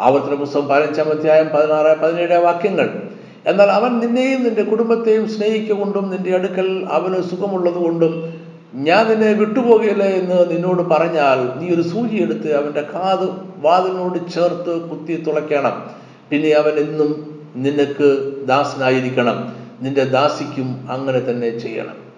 ആവർത്തന 0.00 0.34
പുസ്തകം 0.34 0.68
പതിനഞ്ചാം 0.68 1.08
അധ്യായം 1.10 1.48
പതിനാറ് 1.48 1.98
പതിനേഴ് 2.00 2.38
വാക്യങ്ങൾ. 2.38 3.02
എന്നാൽ 3.46 3.66
അവൻ 3.66 3.98
നിന്നെയും 3.98 4.42
നിന്റെ 4.42 4.62
കുടുംബത്തെയും 4.62 5.28
സ്നേഹിക്കുകൊണ്ടും 5.28 6.10
നിന്റെ 6.10 6.34
അടുക്കൽ 6.34 6.88
അവന് 6.90 7.22
സുഖമുള്ളത് 7.22 7.74
കൊണ്ടും 7.74 8.34
ഞാൻ 8.74 9.08
നിന്നെ 9.10 9.32
വിട്ടുപോകില്ല 9.32 10.02
എന്ന് 10.02 10.50
നിന്നോട് 10.50 10.82
പറഞ്ഞാൽ 10.82 11.58
നീ 11.60 11.74
ഒരു 11.74 11.82
സൂചി 11.82 12.16
എടുത്ത് 12.16 12.54
അവന്റെ 12.54 12.80
കാത് 12.80 13.28
വാതിലിനോട് 13.60 14.32
ചേർത്ത് 14.32 14.80
കുത്തി 14.80 15.22
തുളയ്ക്കണം. 15.22 16.00
പിന്നെ 16.30 16.50
അവൻ 16.50 16.72
എന്നും 16.72 17.40
നിനക്ക് 17.56 18.32
ദാസനായിരിക്കണം. 18.46 19.56
നിന്റെ 19.82 20.04
ദാസിക്കും 20.04 20.88
അങ്ങനെ 20.90 21.18
തന്നെ 21.18 21.58
ചെയ്യണം. 21.58 22.10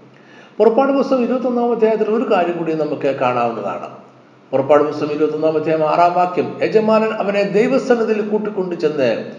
പുറപ്പാട് 0.58 0.92
പുസ്തകം 0.92 1.24
ഇരുപത്തൊന്നാം 1.24 1.72
അധ്യായത്തിൽ 1.72 2.10
ഒരു 2.10 2.34
കാര്യം 2.34 2.58
കൂടി 2.58 2.72
നമുക്ക് 2.72 3.16
കാണാവുന്നതാണ്. 3.20 3.88
പുറപ്പാട് 4.50 4.82
പുസ്തകം 4.82 5.12
ഇരുപത്തൊന്നാം 5.12 5.56
അധ്യായം 5.56 5.88
ആറാം 5.88 6.14
വാക്യം 6.14 6.58
യജമാനൻ 6.62 7.08
അവനെ 7.08 7.42
ദൈവസന്നതിൽ 7.42 8.20
കൂട്ടിക്കൊണ്ടു 8.20 8.74
ചെന്ന് 8.74 9.30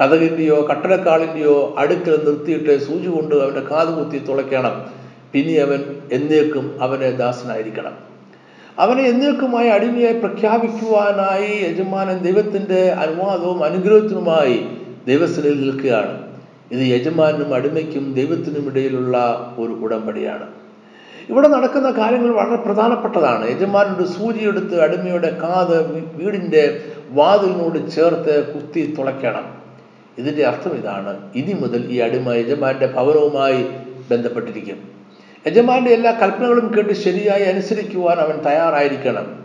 കഥകിന്റെയോ 0.00 0.66
കട്ടടക്കാളിന്റെയോ 0.70 1.74
അടുക്കൽ 1.78 2.24
നിർത്തിയിട്ട് 2.24 2.84
സൂചി 2.84 3.06
കൊണ്ട് 3.06 3.34
അവന്റെ 3.34 3.60
കാതുകുത്തി 3.60 4.18
തുളയ്ക്കണം. 4.18 4.86
പിന്നെ 5.32 5.60
അവൻ 5.60 5.84
എന്നേക്കും 6.12 6.78
അവനെ 6.80 7.10
ദാസനായിരിക്കണം. 7.10 8.09
അവനെ 8.80 9.02
എന്നേക്കുമായി 9.02 9.68
അടിമയായി 9.68 10.18
പ്രഖ്യാപിക്കുവാനായി 10.18 11.64
യജമാനൻ 11.70 12.18
ദൈവത്തിന്റെ 12.18 12.90
അനുവാദവും 12.90 13.64
അനുഗ്രഹത്തിനുമായി 13.64 14.68
ദൈവസ്ഥയിൽ 15.06 15.60
നിൽക്കുകയാണ്. 15.60 16.22
ഇത് 16.72 16.78
യജമാനും 16.78 17.54
അടിമയ്ക്കും 17.54 18.14
ദൈവത്തിനും 18.14 18.66
ഇടയിലുള്ള 18.66 19.16
ഒരു 19.58 19.72
ഉടമ്പടിയാണ്. 19.72 20.46
ഇവിടെ 21.28 21.48
നടക്കുന്ന 21.48 21.90
കാര്യങ്ങൾ 21.90 22.34
വളരെ 22.34 22.56
പ്രധാനപ്പെട്ടതാണ്. 22.56 23.50
യജമാനൊരു 23.50 24.06
സൂചിയെടുത്ത് 24.06 24.80
അടിമയുടെ 24.80 25.38
കാത് 25.42 25.92
വീടിന്റെ 26.22 26.82
വാതിലിനോട് 27.10 27.90
ചേർത്ത് 27.90 28.54
കുത്തി 28.54 28.94
തുളയ്ക്കണം. 28.98 29.54
ഇതിന്റെ 30.18 30.46
അർത്ഥം 30.46 30.72
ഇതാണ്. 30.72 31.32
ഇനി 31.34 31.52
മുതൽ 31.52 31.86
ഈ 31.90 31.98
അടിമ 31.98 32.32
യജമാന്റെ 32.32 32.86
ഭവനവുമായി 32.86 33.66
ബന്ധപ്പെട്ടിരിക്കും. 34.10 34.99
യജമാന്റെ 35.46 35.90
എല്ലാ 35.90 36.10
കൽപ്പനകളും 36.10 36.74
കേട്ട് 36.76 36.92
ശരിയായി 36.92 37.42
അനുസരിക്കുവാൻ 37.42 38.18
അവൻ 38.18 38.36
തയ്യാറായിരിക്കണം. 38.46 39.44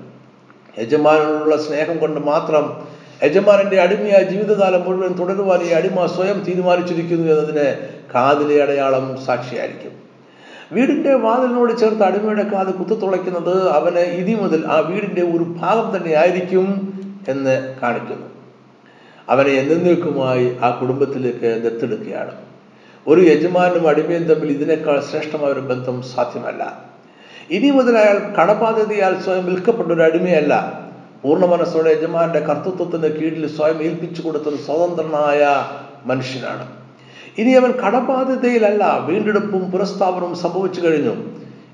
യജമാനോടുള്ള 0.79 1.57
സ്നേഹം 1.57 1.97
കൊണ്ട് 1.97 2.19
മാത്രം 2.19 2.87
യജമാനന്റെ 3.23 3.81
അടിമയായ 3.81 4.23
ജീവിതകാലം 4.23 4.81
മുഴുവൻ 4.81 5.13
തുടരുവാൻ 5.19 5.61
ഈ 5.63 5.69
അടിമ 5.69 6.05
സ്വയം 6.05 6.43
തീരുമാനിച്ചിരിക്കുന്നു 6.47 7.33
എന്നതിന് 7.33 7.67
കാതിലെ 8.15 8.63
അടയാളം 8.63 9.25
സാക്ഷിയായിരിക്കും. 9.25 9.91
വീടിന്റെ 10.71 11.13
വാതിലിനോട് 11.13 11.77
ചേർത്ത് 11.79 12.03
അടിമയുടെ 12.03 12.43
കാത് 12.43 12.73
കുത്തുതുളയ്ക്കുന്നത് 12.73 13.69
അവന് 13.69 13.99
ഇതി 13.99 14.33
മുതൽ 14.33 14.65
ആ 14.65 14.79
വീടിന്റെ 14.79 15.21
ഒരു 15.21 15.43
ഭാഗം 15.43 15.97
തന്നെ 15.97 16.13
ആയിരിക്കും 16.13 16.67
എന്ന് 17.27 17.75
കാണിക്കുന്നു. 17.81 18.27
അവനെ 19.29 19.51
എന്നേക്കുമായി 19.51 20.57
ആ 20.61 20.69
കുടുംബത്തിലേക്ക് 20.69 21.49
ദത്തെടുക്കുകയാണ്. 21.65 22.44
ഒരു 23.07 23.21
യജമാനും 23.21 23.87
അടിമയും 23.87 24.23
തമ്മിൽ 24.23 24.49
ഇതിനേക്കാൾ 24.49 24.99
ശ്രേഷ്ഠമായ 24.99 25.51
ഒരു 25.51 25.59
ബന്ധം 25.59 26.01
സാധ്യമല്ല. 26.01 26.83
ഇനി 27.49 27.71
മുതൽ 27.71 27.97
അയാൾ 27.97 28.33
കടബാധ്യതയാൽ 28.35 29.21
സ്വയം 29.21 29.45
വിൽക്കപ്പെട്ട 29.45 29.91
ഒരു 29.91 30.01
അടിമയല്ല. 30.01 30.81
പൂർണ 31.23 31.45
മനസ്സോടെ 31.45 31.89
യജമാന്റെ 31.89 32.39
കർത്തൃത്വത്തിന് 32.39 33.13
കീഴിൽ 33.15 33.47
സ്വയം 33.47 33.81
ഏൽപ്പിച്ചു 33.81 34.21
കൊടുത്ത 34.21 34.43
ഒരു 34.43 34.55
സ്വതന്ത്രനായ 34.55 35.65
മനുഷ്യനാണ്. 36.05 36.67
ഇനി 37.37 37.51
അവൻ 37.51 37.71
കടബാധ്യതയിലല്ല 37.71 38.99
വീണ്ടെടുപ്പും 39.05 39.71
പുനഃസ്ഥാപനവും 39.71 40.35
സംഭവിച്ചു 40.35 40.87
കഴിഞ്ഞു. 40.87 41.15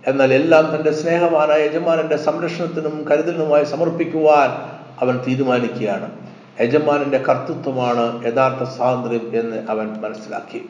എന്നാൽ 0.08 0.34
എല്ലാം 0.34 0.76
തന്റെ 0.76 0.92
സ്നേഹവാനായ 0.92 1.66
യജമാനന്റെ 1.66 2.18
സംരക്ഷണത്തിനും 2.18 3.06
കരുതലിനുമായി 3.12 3.64
സമർപ്പിക്കുവാൻ 3.64 4.50
അവൻ 5.02 5.20
തീരുമാനിക്കുകയാണ്. 5.28 6.12
യജമാനന്റെ 6.62 7.18
കർത്തൃത്വമാണ് 7.18 8.26
യഥാർത്ഥ 8.26 8.70
സ്വാതന്ത്ര്യം 8.70 9.40
എന്ന് 9.40 9.58
അവൻ 9.70 9.88
മനസ്സിലാക്കി. 10.02 10.62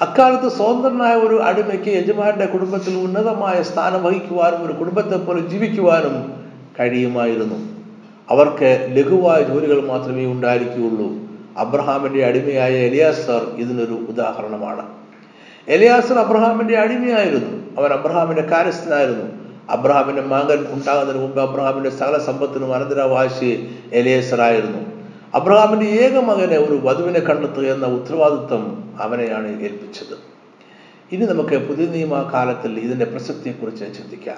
അക്കാലത്ത് 0.00 0.48
സ്വതന്ത്രനായ 0.48 1.14
ഒരു 1.14 1.42
അടിമയ്ക്ക് 1.42 1.88
യജമാന്റെ 1.88 2.46
കുടുംബത്തിൽ 2.46 2.96
ഉന്നതമായ 2.96 3.62
സ്ഥാനം 3.62 4.04
വഹിക്കുവാനും 4.04 4.66
ഒരു 4.66 4.72
കുടുംബത്തെ 4.72 5.16
പോലെ 5.16 5.40
ജീവിക്കുവാനും 5.40 6.44
കഴിയുമായിരുന്നു. 6.80 7.72
അവർക്ക് 8.30 8.88
ലഘുവായ 8.92 9.42
ജോലികൾ 9.42 9.86
മാത്രമേ 9.86 10.26
ഉണ്ടായിരിക്കുകയുള്ളൂ. 10.26 11.12
അബ്രഹാമിന്റെ 11.56 12.26
അടിമയായ 12.26 12.72
എലിയാസർ 12.72 13.46
ഇതിനൊരു 13.56 14.06
ഉദാഹരണമാണ്. 14.08 14.86
എലിയാസർ 15.68 16.18
അബ്രഹാമിന്റെ 16.18 16.78
അടിമയായിരുന്നു. 16.78 17.80
അവൻ 17.80 17.92
അബ്രഹാമിന്റെ 17.92 18.42
കാര്യസ്ഥനായിരുന്നു. 18.42 19.42
അബ്രഹാമിന്റെ 19.70 20.22
മകൻ 20.22 20.66
ഉണ്ടാകുന്നതിന് 20.70 21.22
മുമ്പ് 21.22 21.40
അബ്രഹാമിന്റെ 21.40 21.90
സകല 21.90 22.18
സമ്പത്തിനും 22.18 22.74
അനന്തരാവാശി 22.74 23.76
എലിയേസറായിരുന്നു 23.92 24.91
അബ്രഹാമിന്റെ 25.34 25.86
ഏക 25.86 26.20
മകനെ 26.20 26.58
ഒരു 26.58 26.80
വധുവിനെ 26.82 27.20
കണ്ടെത്തുക 27.20 27.62
എന്ന 27.62 27.86
ഉത്തരവാദിത്വം 27.86 28.94
അവനെയാണ് 29.00 29.62
ഏൽപ്പിച്ചത്. 29.62 30.32
ഇനി 31.12 31.26
നമുക്ക് 31.26 31.68
പുതിയ 31.68 31.86
നിയമ 31.86 32.30
കാലത്തിൽ 32.32 32.78
ഇതിന്റെ 32.78 33.04
പ്രസക്തിയെക്കുറിച്ച് 33.04 33.80
ചിന്തിക്കാം. 33.80 34.36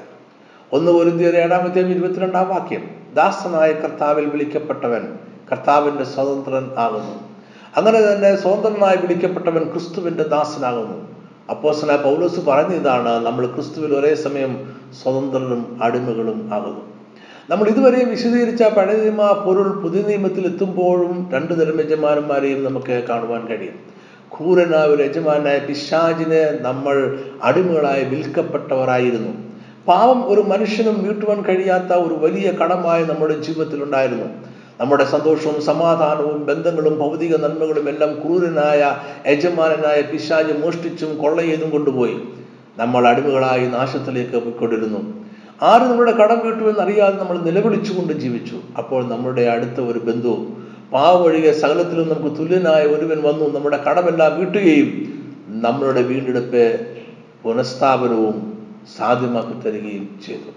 ഒന്ന് 0.72 0.90
ഒരു 0.90 1.36
ഏഴാമത്തെ 1.36 1.80
ഇരുപത്തിരണ്ടാം 1.80 2.48
വാക്യം. 2.48 2.90
ദാസനായ 3.14 3.72
കർത്താവിൽ 3.72 4.26
വിളിക്കപ്പെട്ടവൻ 4.26 5.18
കർത്താവിന്റെ 5.52 6.04
സ്വതന്ത്രൻ 6.04 6.70
ആകുന്നു. 6.78 7.14
അങ്ങനെ 7.76 8.12
തന്നെ 8.12 8.36
സ്വതന്ത്രനായി 8.36 8.96
വിളിക്കപ്പെട്ടവൻ 8.96 9.72
ക്രിസ്തുവിന്റെ 9.72 10.22
ദാസനാകുന്നു. 10.22 11.08
അപ്പോസന 11.50 11.96
പൗലോസ് 11.96 12.40
പറഞ്ഞ 12.40 12.74
ഇതാണ് 12.74 13.26
നമ്മൾ 13.26 13.46
ക്രിസ്തുവിൽ 13.46 13.94
ഒരേ 13.94 14.14
സമയം 14.14 14.72
സ്വതന്ത്രരും 15.02 15.78
അടിമകളും 15.82 16.50
ആകുന്നു. 16.54 16.93
നമ്മൾ 17.50 17.68
ഇതുവരെ 17.68 18.04
വിശദീകരിച്ച 18.04 18.62
പഴയ 18.62 18.96
നിയമ 18.96 19.42
പൊരുൾ 19.46 19.68
പുതിയ 19.68 20.02
നിയമത്തിൽ 20.02 20.46
എത്തുമ്പോഴും 20.46 21.30
രണ്ടു 21.32 21.54
തരം 21.54 21.80
യജമാനന്മാരെയും 21.80 22.64
നമുക്ക് 22.64 23.04
കാണുവാൻ 23.08 23.46
കഴിയും. 23.46 23.74
ക്രൂരനായ 24.36 24.82
ഒരു 24.82 25.02
യജമാനായ 25.02 25.58
പിശാജിന് 25.58 26.58
നമ്മൾ 26.60 27.18
അടിമകളായി 27.42 28.04
വിൽക്കപ്പെട്ടവരായിരുന്നു. 28.04 29.32
പാവം 29.88 30.28
ഒരു 30.28 30.40
മനുഷ്യനും 30.40 31.04
വീട്ടുവാൻ 31.04 31.42
കഴിയാത്ത 31.42 31.92
ഒരു 31.92 32.14
വലിയ 32.14 32.50
കടമായി 32.50 33.04
നമ്മുടെ 33.04 33.40
ജീവിതത്തിൽ 33.40 33.82
ഉണ്ടായിരുന്നു. 33.82 34.24
നമ്മുടെ 34.80 35.04
സന്തോഷവും 35.04 35.62
സമാധാനവും 35.62 36.46
ബന്ധങ്ങളും 36.46 36.98
ഭൗതിക 36.98 37.36
നന്മകളും 37.36 37.88
എല്ലാം 37.88 38.14
ക്രൂരനായ 38.22 38.96
യജമാനനായ 39.26 40.02
പിശാജ് 40.02 40.52
മോഷ്ടിച്ചും 40.52 41.18
കൊള്ള 41.18 41.42
കൊണ്ടുപോയി. 41.70 42.16
നമ്മൾ 42.78 43.08
അടിമകളായി 43.08 43.66
നാശത്തിലേക്ക് 43.66 44.32
പോയിക്കൊണ്ടിരുന്നു. 44.32 45.23
ആര് 45.62 45.82
നമ്മുടെ 45.82 46.12
കടം 46.12 46.38
വീട്ടുമെന്ന് 46.40 46.70
എന്നറിയാതെ 46.70 47.16
നമ്മൾ 47.18 47.38
നിലവിളിച്ചുകൊണ്ട് 47.38 48.12
ജീവിച്ചു. 48.12 48.56
അപ്പോൾ 48.78 49.08
നമ്മുടെ 49.08 49.42
അടുത്ത 49.42 49.80
ഒരു 49.80 49.98
ബന്ധു 49.98 50.34
പാവൊഴികെ 50.92 51.52
സകലത്തിലും 51.52 52.08
നമുക്ക് 52.08 52.36
തുല്യനായ 52.36 52.82
ഒരുവൻ 52.82 53.22
വന്നു. 53.22 53.46
നമ്മുടെ 53.58 53.78
കടമെല്ലാം 53.86 54.38
വീട്ടുകയും 54.38 54.90
നമ്മളുടെ 55.48 56.02
വീണ്ടെടുപ്പ് 56.02 56.64
പുനഃസ്ഥാപനവും 57.42 58.36
സാധ്യമാക്കി 58.96 59.54
തരികയും 59.64 60.20
ചെയ്തു. 60.26 60.50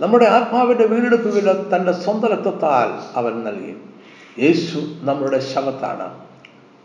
നമ്മുടെ 0.00 0.24
ആത്മാവിന്റെ 0.24 0.84
വീണ്ടെടുപ്പ് 0.84 1.28
വില 1.28 1.52
തന്റെ 1.52 1.92
സ്വന്തം 1.92 2.28
രക്തത്താൽ 2.28 2.90
അവൻ 3.16 3.44
നൽകി. 3.44 3.74
യേശു 4.38 4.78
നമ്മുടെ 5.02 5.38
ശവത്താണ് 5.38 6.08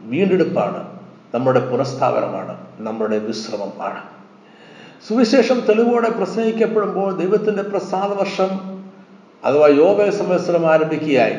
വീണ്ടെടുപ്പാണ് 0.01 0.81
നമ്മുടെ 1.33 1.59
പുനഃസ്ഥാപനമാണ് 1.59 2.57
നമ്മുടെ 2.79 3.17
വിശ്രമം 3.17 3.71
ആണ് 3.81 4.16
സുവിശേഷം 5.05 5.59
തെളിവോടെ 5.59 6.09
പ്രസംഗിക്കപ്പെടുമ്പോൾ 6.09 7.17
ദൈവത്തിന്റെ 7.17 7.63
പ്രസാദ 7.63 8.13
വർഷം 8.13 8.77
അഥവാ 9.45 9.67
യോഗ 9.67 10.09
സംവത്സരം 10.09 10.67
ആരംഭിക്കുകയായി. 10.67 11.35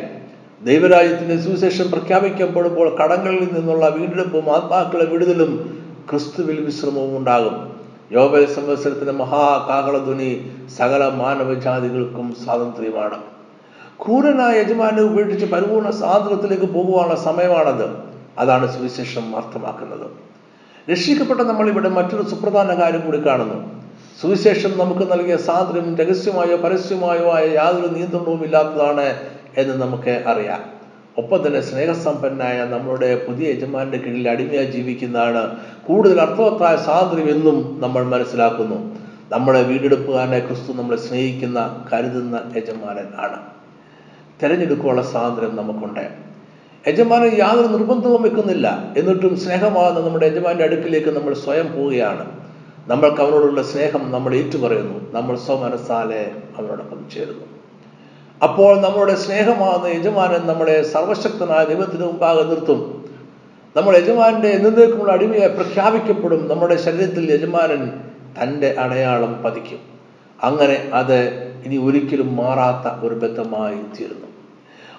ദൈവരാജ്യത്തിന്റെ 0.63 1.37
സുവിശേഷം 1.37 1.91
പ്രഖ്യാപിക്കപ്പെടുമ്പോൾ 1.91 2.97
കടങ്ങളിൽ 2.97 3.49
നിന്നുള്ള 3.53 3.89
വീണ്ടെടുപ്പും 3.89 4.55
ആത്മാക്കളെ 4.55 5.05
വിടുതലും 5.05 5.83
ക്രിസ്തുവിൽ 6.11 6.61
വിശ്രമവും 6.61 7.17
ഉണ്ടാകും. 7.17 7.73
യോഗ 8.13 8.45
സംവത്സരത്തിന്റെ 8.45 9.13
മഹാകാഹളധ്വനി 9.13 10.51
സകല 10.79 11.09
മാനവജാതികൾക്കും 11.09 12.35
സ്വാതന്ത്ര്യമാണ്. 12.45 13.19
ക്രൂരനായ 14.05 14.61
യജമാനെ 14.61 15.03
ഉപേക്ഷിച്ച് 15.03 15.47
പരിപൂർണ 15.47 15.91
സ്വാതന്ത്ര്യത്തിലേക്ക് 15.91 16.73
പോകുവാനുള്ള 16.73 17.17
സമയമാണത്. 17.17 17.99
അതാണ് 18.39 18.73
സുവിശേഷം 18.73 19.37
അർത്ഥമാക്കുന്നത്. 19.37 20.28
രക്ഷിക്കപ്പെട്ട 20.91 21.41
നമ്മൾ 21.41 21.69
ഇവിടെ 21.69 21.89
മറ്റൊരു 21.89 22.23
സുപ്രധാന 22.23 22.75
കാര്യം 22.75 23.01
കൂടി 23.07 23.27
കാണുന്നു. 23.27 23.83
സുവിശേഷം 24.23 24.79
നമുക്ക് 24.79 25.13
നൽകിയ 25.13 25.37
സ്വാതന്ത്ര്യം 25.37 25.97
രഹസ്യമായോ 25.97 26.57
പരസ്യമായോ 26.57 27.33
ആയ 27.33 27.51
യാതൊരു 27.55 27.87
നിയന്ത്രണവും 27.87 28.45
ഇല്ലാത്തതാണ് 28.45 29.15
എന്ന് 29.57 29.75
നമുക്ക് 29.75 30.25
അറിയാം. 30.27 30.61
ഒപ്പം 31.19 31.47
തന്നെ 31.47 31.61
സ്നേഹസമ്പന്നായ 31.61 32.65
നമ്മുടെ 32.65 33.27
പുതിയ 33.29 33.51
യജമാന്റെ 33.51 33.99
കീഴിൽ 33.99 34.29
അടിമയായി 34.29 34.67
ജീവിക്കുന്നതാണ് 34.67 35.57
കൂടുതൽ 35.89 36.21
അർത്ഥവത്തായ 36.21 36.77
സ്വാതന്ത്ര്യം 36.77 37.37
എന്നും 37.37 37.81
നമ്മൾ 37.81 38.05
മനസ്സിലാക്കുന്നു. 38.05 38.97
നമ്മളെ 39.33 39.63
വീണ്ടെടുപ്പുകാരനെ 39.63 40.39
ക്രിസ്തു 40.39 40.73
നമ്മളെ 40.73 40.99
സ്നേഹിക്കുന്ന 40.99 41.85
കരുതുന്ന 41.93 42.41
യജമാനൻ 42.57 43.09
ആണ് 43.19 43.43
തിരഞ്ഞെടുക്കുവാനുള്ള 44.43 45.07
സ്വാതന്ത്ര്യം 45.07 45.57
നമുക്കുണ്ട്. 45.57 46.28
യജമാനൻ 46.89 47.39
യാതൊരു 47.39 47.67
നിർബന്ധവും 47.67 48.23
വെക്കുന്നില്ല. 48.23 48.95
എന്നിട്ടും 48.97 49.37
സ്നേഹമാകുന്ന 49.37 50.09
നമ്മുടെ 50.09 50.27
യജമാന്റെ 50.27 50.65
അടുക്കിലേക്ക് 50.65 51.09
നമ്മൾ 51.09 51.35
സ്വയം 51.35 51.77
പോവുകയാണ്. 51.77 52.31
നമ്മൾക്ക് 52.87 53.23
അവനോടുള്ള 53.23 53.63
സ്നേഹം 53.63 54.11
നമ്മൾ 54.11 54.35
ഏറ്റുപറയുന്നു. 54.35 55.13
നമ്മൾ 55.13 55.37
സ്വമനസ്സാലെ 55.37 56.31
അവനോടൊപ്പം 56.59 57.07
ചേരുന്നു. 57.15 57.45
അപ്പോൾ 58.43 58.81
നമ്മുടെ 58.81 59.15
സ്നേഹമാകുന്ന 59.15 59.87
യജമാനൻ 59.87 60.47
നമ്മളെ 60.47 60.83
സർവശക്തനായ 60.83 61.65
ദൈവത്തിന് 61.65 62.05
മുമ്പാകെ 62.05 62.43
നിർത്തും. 62.43 63.05
നമ്മൾ 63.77 63.97
യജമാനന്റെ 63.97 64.49
എന്നേക്കുമുള്ള 64.49 65.13
അടിമയെ 65.13 65.47
പ്രഖ്യാപിക്കപ്പെടും. 65.47 66.49
നമ്മുടെ 66.49 66.77
ശരീരത്തിൽ 66.77 67.35
യജമാനൻ 67.35 67.93
തന്റെ 68.43 68.75
അടയാളം 68.79 69.43
പതിക്കും. 69.43 69.79
അങ്ങനെ 70.43 70.91
അത് 70.93 71.19
ഇനി 71.67 71.77
ഒരിക്കലും 71.77 72.37
മാറാത്ത 72.37 73.07
ഒരു 73.07 73.15
ബന്ധമായി 73.15 73.75
തീരുന്നു. 73.75 74.28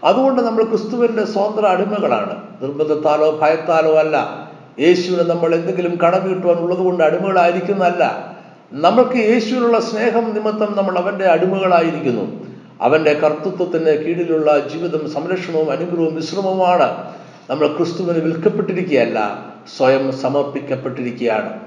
അതുകൊണ്ട് 0.04 0.42
നമ്മൾ 0.42 0.64
ക്രിസ്തുവിന്റെ 0.64 1.26
സ്വതന്ത്ര 1.26 1.66
അടിമകളാണ്. 1.66 2.44
നിർബന്ധത്താലോ 2.62 3.40
ഭയത്താലോ 3.42 3.96
അല്ല. 3.96 4.50
യേശുവിനെ 4.80 5.24
നമ്മൾ 5.24 5.56
എന്തെങ്കിലും 5.56 5.98
കടം 5.98 6.30
കിട്ടുവാനുള്ളത് 6.30 6.80
കൊണ്ട് 6.80 7.04
അടിമകളായിരിക്കുന്നതല്ല. 7.04 8.36
നമ്മൾക്ക് 8.74 9.16
യേശുവിനുള്ള 9.16 9.80
സ്നേഹം 9.80 10.34
നിമിത്തം 10.34 10.78
നമ്മൾ 10.78 10.98
അവന്റെ 10.98 11.26
അടിമകളായിരിക്കുന്നു. 11.26 12.50
അവന്റെ 12.82 13.14
കർത്തൃത്വത്തിന് 13.14 13.86
കീഴിലുള്ള 13.86 14.68
ജീവിതം 14.68 15.10
സംരക്ഷണവും 15.10 15.72
അനുഗ്രഹവും 15.72 16.16
വിശ്രമവുമാണ് 16.16 17.14
നമ്മൾ 17.50 17.68
ക്രിസ്തുവിന് 17.68 18.20
വിൽക്കപ്പെട്ടിരിക്കുകയല്ല 18.20 19.46
സ്വയം 19.78 20.12
സമർപ്പിക്കപ്പെട്ടിരിക്കുകയാണ്. 20.12 21.60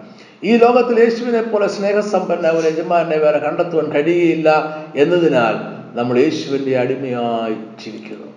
ഈ 0.44 0.56
ലോകത്തിൽ 0.56 1.00
യേശുവിനെ 1.00 1.42
പോലെ 1.42 1.66
സ്നേഹസമ്പന്ന 1.66 2.48
ഒരു 2.48 2.66
യജമാനെ 2.66 3.16
വേറെ 3.16 3.38
കണ്ടെത്തുവാൻ 3.38 3.90
കഴിയുകയില്ല 3.90 4.78
എന്നതിനാൽ 4.96 5.71
നമ്മൾ 5.94 6.18
യേശുവിന്റെ 6.18 6.78
അടിമയായി 6.78 7.84
ജീവിക്കുന്നു. 7.84 8.32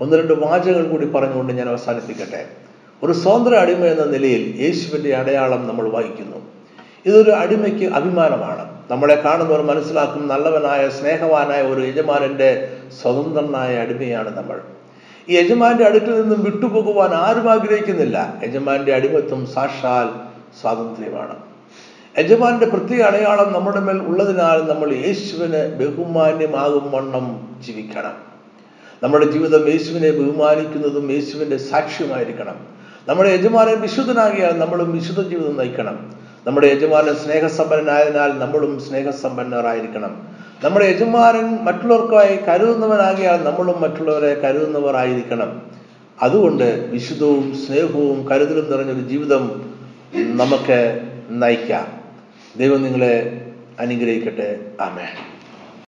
ഒന്ന് 0.00 0.16
രണ്ട് 0.16 0.32
വാചകങ്ങൾ 0.32 0.88
കൂടി 0.88 1.06
പറഞ്ഞുകൊണ്ട് 1.06 1.52
ഞാൻ 1.52 1.68
അവസാനിപ്പിക്കട്ടെ. 1.68 2.46
ഒരു 3.02 3.12
സ്വതന്ത്ര 3.12 3.54
അടിമ 3.54 3.84
എന്ന 3.84 4.04
നിലയിൽ 4.04 4.56
യേശുവിന്റെ 4.60 5.16
അടയാളം 5.16 5.68
നമ്മൾ 5.68 5.88
വഹിക്കുന്നു. 5.88 6.36
ഇതൊരു 7.06 7.30
അടിമയ്ക്ക് 7.30 7.94
അഭിമാനമാണ്. 7.94 8.82
നമ്മളെ 8.90 9.14
കാണുന്നവർ 9.14 9.62
മനസ്സിലാക്കും 9.62 10.28
നല്ലവനായ 10.28 10.88
സ്നേഹവാനായ 10.88 11.62
ഒരു 11.62 11.80
യജമാനന്റെ 11.86 12.76
സ്വതന്ത്രനായ 13.02 13.76
അടിമയാണ് 13.76 14.36
നമ്മൾ. 14.36 14.60
ഈ 15.28 15.36
യജമാന്റെ 15.36 15.84
അടുക്കിൽ 15.84 16.20
നിന്നും 16.20 16.44
വിട്ടുപോകുവാൻ 16.44 17.14
ആരും 17.14 17.50
ആഗ്രഹിക്കുന്നില്ല. 17.50 18.34
യജമാന്റെ 18.44 18.94
അടിമത്വം 18.94 19.46
സാക്ഷാൽ 19.46 20.08
സ്വാതന്ത്ര്യമാണ്. 20.60 21.55
യജമാന്റെ 22.18 22.66
പ്രത്യേക 22.66 23.00
അടയാളം 23.00 23.52
നമ്മുടെ 23.52 23.80
മേൽ 23.80 23.98
ഉള്ളതിനാൽ 23.98 24.68
നമ്മൾ 24.68 24.92
യേശുവിന് 24.92 25.74
ബഹുമാന്യമാകും 25.74 26.90
വണ്ണം 26.90 27.56
ജീവിക്കണം. 27.66 28.12
നമ്മുടെ 29.02 29.26
ജീവിതം 29.26 29.68
യേശുവിനെ 29.68 30.10
ബഹുമാനിക്കുന്നതും 30.10 31.12
യേശുവിന്റെ 31.12 31.56
സാക്ഷ്യമായിരിക്കണം. 31.56 32.56
നമ്മുടെ 33.08 33.30
യജമാനൻ 33.30 33.80
വിശുദ്ധനാകിയാൽ 33.80 34.58
നമ്മളും 34.58 34.92
വിശുദ്ധ 34.92 35.22
ജീവിതം 35.22 35.56
നയിക്കണം. 35.56 36.12
നമ്മുടെ 36.46 36.66
യജമാനൻ 36.66 37.14
സ്നേഹസമ്പന്നനായതിനാൽ 37.14 38.38
നമ്മളും 38.38 38.80
സ്നേഹസമ്പന്നരായിരിക്കണം. 38.80 40.22
നമ്മുടെ 40.64 40.84
യജമാനൻ 40.84 41.64
മറ്റുള്ളവർക്കായി 41.64 42.36
കരുതുന്നവനാകിയാൽ 42.36 43.44
നമ്മളും 43.44 43.80
മറ്റുള്ളവരെ 43.80 44.34
കരുതുന്നവരായിരിക്കണം. 44.34 45.62
അതുകൊണ്ട് 46.22 46.88
വിശുദ്ധവും 46.92 47.56
സ്നേഹവും 47.66 48.28
കരുതലും 48.28 48.70
നിറഞ്ഞൊരു 48.70 49.08
ജീവിതം 49.08 49.72
നമുക്ക് 50.14 51.08
നയിക്കാം. 51.30 52.05
ദൈവം 52.58 52.82
നിങ്ങളെ 52.82 53.14
അനുഗ്രഹിക്കട്ടെ. 53.80 54.48
ആമേ 54.80 55.35